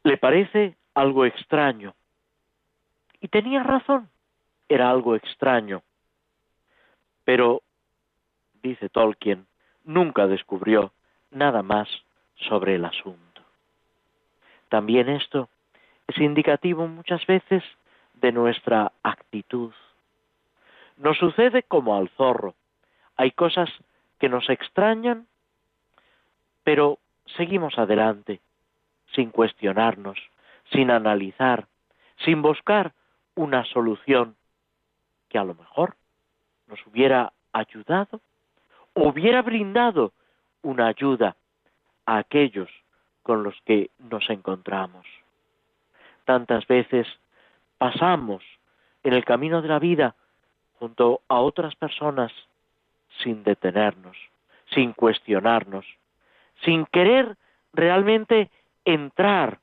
Le 0.04 0.18
parece 0.18 0.76
algo 0.94 1.24
extraño. 1.24 1.94
Y 3.20 3.28
tenía 3.28 3.62
razón, 3.62 4.10
era 4.68 4.90
algo 4.90 5.16
extraño. 5.16 5.82
Pero, 7.24 7.62
dice 8.62 8.90
Tolkien, 8.90 9.46
nunca 9.82 10.26
descubrió 10.26 10.92
nada 11.30 11.62
más 11.62 11.88
sobre 12.36 12.74
el 12.74 12.84
asunto. 12.84 13.40
También 14.68 15.08
esto 15.08 15.48
es 16.06 16.18
indicativo 16.18 16.86
muchas 16.86 17.24
veces 17.26 17.64
de 18.14 18.30
nuestra 18.30 18.92
actitud. 19.02 19.72
Nos 20.98 21.16
sucede 21.16 21.62
como 21.62 21.96
al 21.96 22.10
zorro. 22.10 22.54
Hay 23.16 23.30
cosas 23.30 23.70
que 24.18 24.28
nos 24.28 24.50
extrañan, 24.50 25.26
pero 26.62 26.98
seguimos 27.36 27.78
adelante, 27.78 28.40
sin 29.14 29.30
cuestionarnos, 29.30 30.18
sin 30.72 30.90
analizar, 30.90 31.66
sin 32.24 32.42
buscar 32.42 32.92
una 33.34 33.64
solución 33.64 34.36
que 35.28 35.38
a 35.38 35.44
lo 35.44 35.54
mejor 35.54 35.96
nos 36.66 36.84
hubiera 36.86 37.32
ayudado, 37.52 38.20
hubiera 38.94 39.42
brindado 39.42 40.12
una 40.62 40.86
ayuda 40.86 41.36
a 42.06 42.18
aquellos 42.18 42.70
con 43.22 43.42
los 43.42 43.54
que 43.64 43.90
nos 43.98 44.28
encontramos. 44.30 45.06
Tantas 46.24 46.66
veces 46.66 47.06
pasamos 47.78 48.42
en 49.02 49.12
el 49.12 49.24
camino 49.24 49.62
de 49.62 49.68
la 49.68 49.78
vida 49.78 50.14
junto 50.78 51.22
a 51.28 51.40
otras 51.40 51.74
personas 51.76 52.32
sin 53.22 53.44
detenernos, 53.44 54.16
sin 54.72 54.92
cuestionarnos, 54.92 55.84
sin 56.64 56.86
querer 56.86 57.36
realmente 57.72 58.50
entrar 58.84 59.60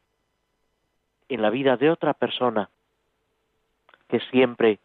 en 1.30 1.42
la 1.42 1.50
vida 1.50 1.78
de 1.78 1.90
otra 1.90 2.14
persona, 2.14 2.70
que 4.08 4.18
es 4.18 4.24
siempre 4.32 4.80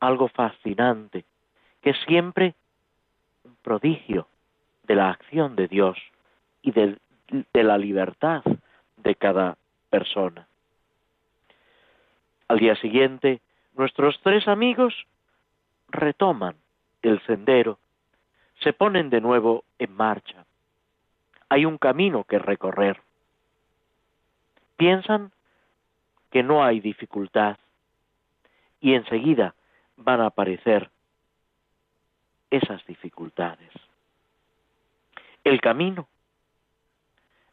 algo 0.00 0.28
fascinante, 0.28 1.24
que 1.82 1.90
es 1.90 1.98
siempre 2.06 2.54
un 3.44 3.54
prodigio 3.56 4.26
de 4.84 4.94
la 4.94 5.10
acción 5.10 5.56
de 5.56 5.68
Dios 5.68 5.98
y 6.62 6.72
de, 6.72 6.98
la 7.52 7.78
libertad 7.78 8.42
de 8.96 9.14
cada 9.14 9.56
persona. 9.88 10.46
Al 12.48 12.58
día 12.58 12.74
siguiente, 12.76 13.40
nuestros 13.74 14.18
tres 14.22 14.48
amigos 14.48 15.06
retoman 15.88 16.56
el 17.02 17.20
sendero, 17.26 17.78
se 18.60 18.72
ponen 18.72 19.10
de 19.10 19.20
nuevo 19.20 19.64
en 19.78 19.92
marcha. 19.94 20.44
Hay 21.48 21.64
un 21.64 21.78
camino 21.78 22.24
que 22.24 22.38
recorrer. 22.38 23.00
Piensan 24.80 25.30
que 26.30 26.42
no 26.42 26.64
hay 26.64 26.80
dificultad 26.80 27.58
y 28.80 28.94
enseguida 28.94 29.54
van 29.98 30.22
a 30.22 30.26
aparecer 30.28 30.90
esas 32.48 32.82
dificultades. 32.86 33.70
El 35.44 35.60
camino 35.60 36.08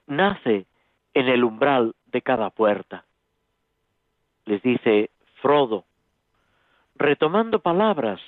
nace 0.05 0.67
en 1.13 1.27
el 1.27 1.43
umbral 1.43 1.95
de 2.05 2.21
cada 2.21 2.49
puerta. 2.49 3.03
Les 4.45 4.61
dice 4.61 5.09
Frodo, 5.41 5.83
retomando 6.95 7.59
palabras 7.59 8.21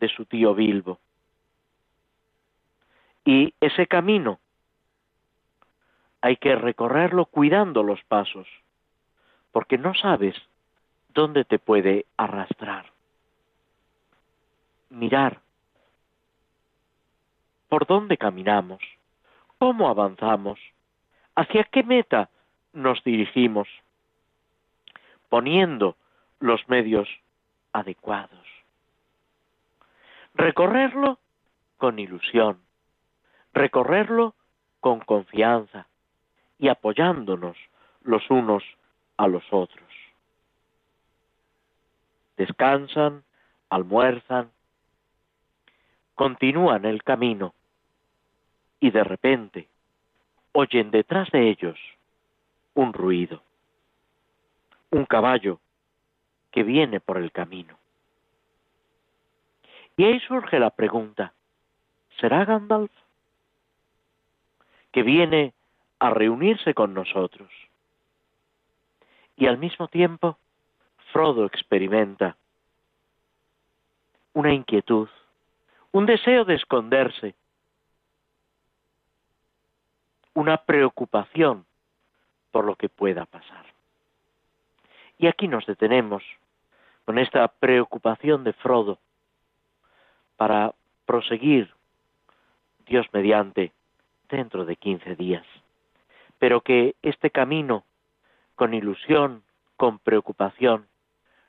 de 0.00 0.08
su 0.08 0.24
tío 0.24 0.52
Bilbo. 0.52 0.98
Y 3.24 3.54
ese 3.60 3.86
camino 3.86 4.40
hay 6.22 6.36
que 6.36 6.54
recorrerlo 6.54 7.26
cuidando 7.26 7.82
los 7.82 8.02
pasos, 8.04 8.46
porque 9.50 9.76
no 9.76 9.92
sabes 9.94 10.36
dónde 11.08 11.44
te 11.44 11.58
puede 11.58 12.06
arrastrar. 12.16 12.86
Mirar 14.88 15.40
por 17.68 17.86
dónde 17.86 18.16
caminamos, 18.18 18.80
cómo 19.58 19.88
avanzamos, 19.88 20.60
hacia 21.34 21.64
qué 21.64 21.82
meta 21.82 22.28
nos 22.72 23.02
dirigimos, 23.02 23.66
poniendo 25.28 25.96
los 26.38 26.68
medios 26.68 27.08
adecuados. 27.72 28.46
Recorrerlo 30.34 31.18
con 31.78 31.98
ilusión, 31.98 32.60
recorrerlo 33.54 34.34
con 34.80 35.00
confianza 35.00 35.86
y 36.62 36.68
apoyándonos 36.68 37.56
los 38.04 38.30
unos 38.30 38.62
a 39.16 39.26
los 39.26 39.42
otros. 39.50 39.88
Descansan, 42.36 43.24
almuerzan, 43.68 44.52
continúan 46.14 46.84
el 46.84 47.02
camino 47.02 47.52
y 48.78 48.92
de 48.92 49.02
repente 49.02 49.66
oyen 50.52 50.92
detrás 50.92 51.28
de 51.32 51.50
ellos 51.50 51.80
un 52.74 52.92
ruido, 52.92 53.42
un 54.90 55.04
caballo 55.04 55.58
que 56.52 56.62
viene 56.62 57.00
por 57.00 57.18
el 57.18 57.32
camino. 57.32 57.76
Y 59.96 60.04
ahí 60.04 60.20
surge 60.20 60.60
la 60.60 60.70
pregunta, 60.70 61.32
¿será 62.20 62.44
Gandalf? 62.44 62.92
Que 64.92 65.02
viene 65.02 65.54
a 66.02 66.10
reunirse 66.10 66.74
con 66.74 66.94
nosotros. 66.94 67.48
Y 69.36 69.46
al 69.46 69.56
mismo 69.56 69.86
tiempo, 69.86 70.36
Frodo 71.12 71.46
experimenta 71.46 72.36
una 74.32 74.52
inquietud, 74.52 75.08
un 75.92 76.06
deseo 76.06 76.44
de 76.44 76.56
esconderse, 76.56 77.36
una 80.34 80.56
preocupación 80.56 81.66
por 82.50 82.64
lo 82.64 82.74
que 82.74 82.88
pueda 82.88 83.24
pasar. 83.24 83.64
Y 85.18 85.28
aquí 85.28 85.46
nos 85.46 85.64
detenemos 85.66 86.24
con 87.04 87.16
esta 87.20 87.46
preocupación 87.46 88.42
de 88.42 88.54
Frodo 88.54 88.98
para 90.36 90.74
proseguir 91.06 91.72
Dios 92.86 93.06
mediante 93.12 93.70
dentro 94.28 94.64
de 94.64 94.74
quince 94.74 95.14
días. 95.14 95.46
Pero 96.42 96.62
que 96.62 96.96
este 97.02 97.30
camino, 97.30 97.84
con 98.56 98.74
ilusión, 98.74 99.44
con 99.76 100.00
preocupación, 100.00 100.88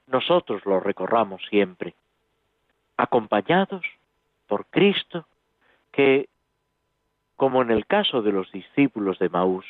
nosotros 0.05 0.63
lo 0.67 0.79
recorramos 0.79 1.41
siempre, 1.49 1.95
acompañados 2.95 3.83
por 4.45 4.67
Cristo, 4.67 5.25
que, 5.91 6.29
como 7.37 7.63
en 7.63 7.71
el 7.71 7.87
caso 7.87 8.21
de 8.21 8.33
los 8.33 8.51
discípulos 8.51 9.17
de 9.17 9.29
Maús, 9.29 9.65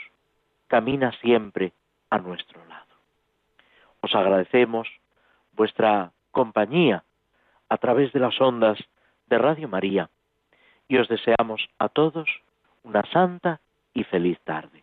camina 0.67 1.13
siempre 1.21 1.71
a 2.09 2.17
nuestro 2.17 2.59
lado. 2.65 2.93
Os 4.01 4.13
agradecemos 4.15 4.89
vuestra 5.53 6.11
compañía 6.31 7.05
a 7.69 7.77
través 7.77 8.11
de 8.11 8.19
las 8.19 8.41
ondas 8.41 8.77
de 9.27 9.37
Radio 9.37 9.69
María 9.69 10.09
y 10.89 10.97
os 10.97 11.07
deseamos 11.07 11.69
a 11.79 11.87
todos 11.87 12.27
una 12.83 13.03
santa 13.13 13.61
y 13.93 14.03
feliz 14.03 14.37
tarde. 14.41 14.82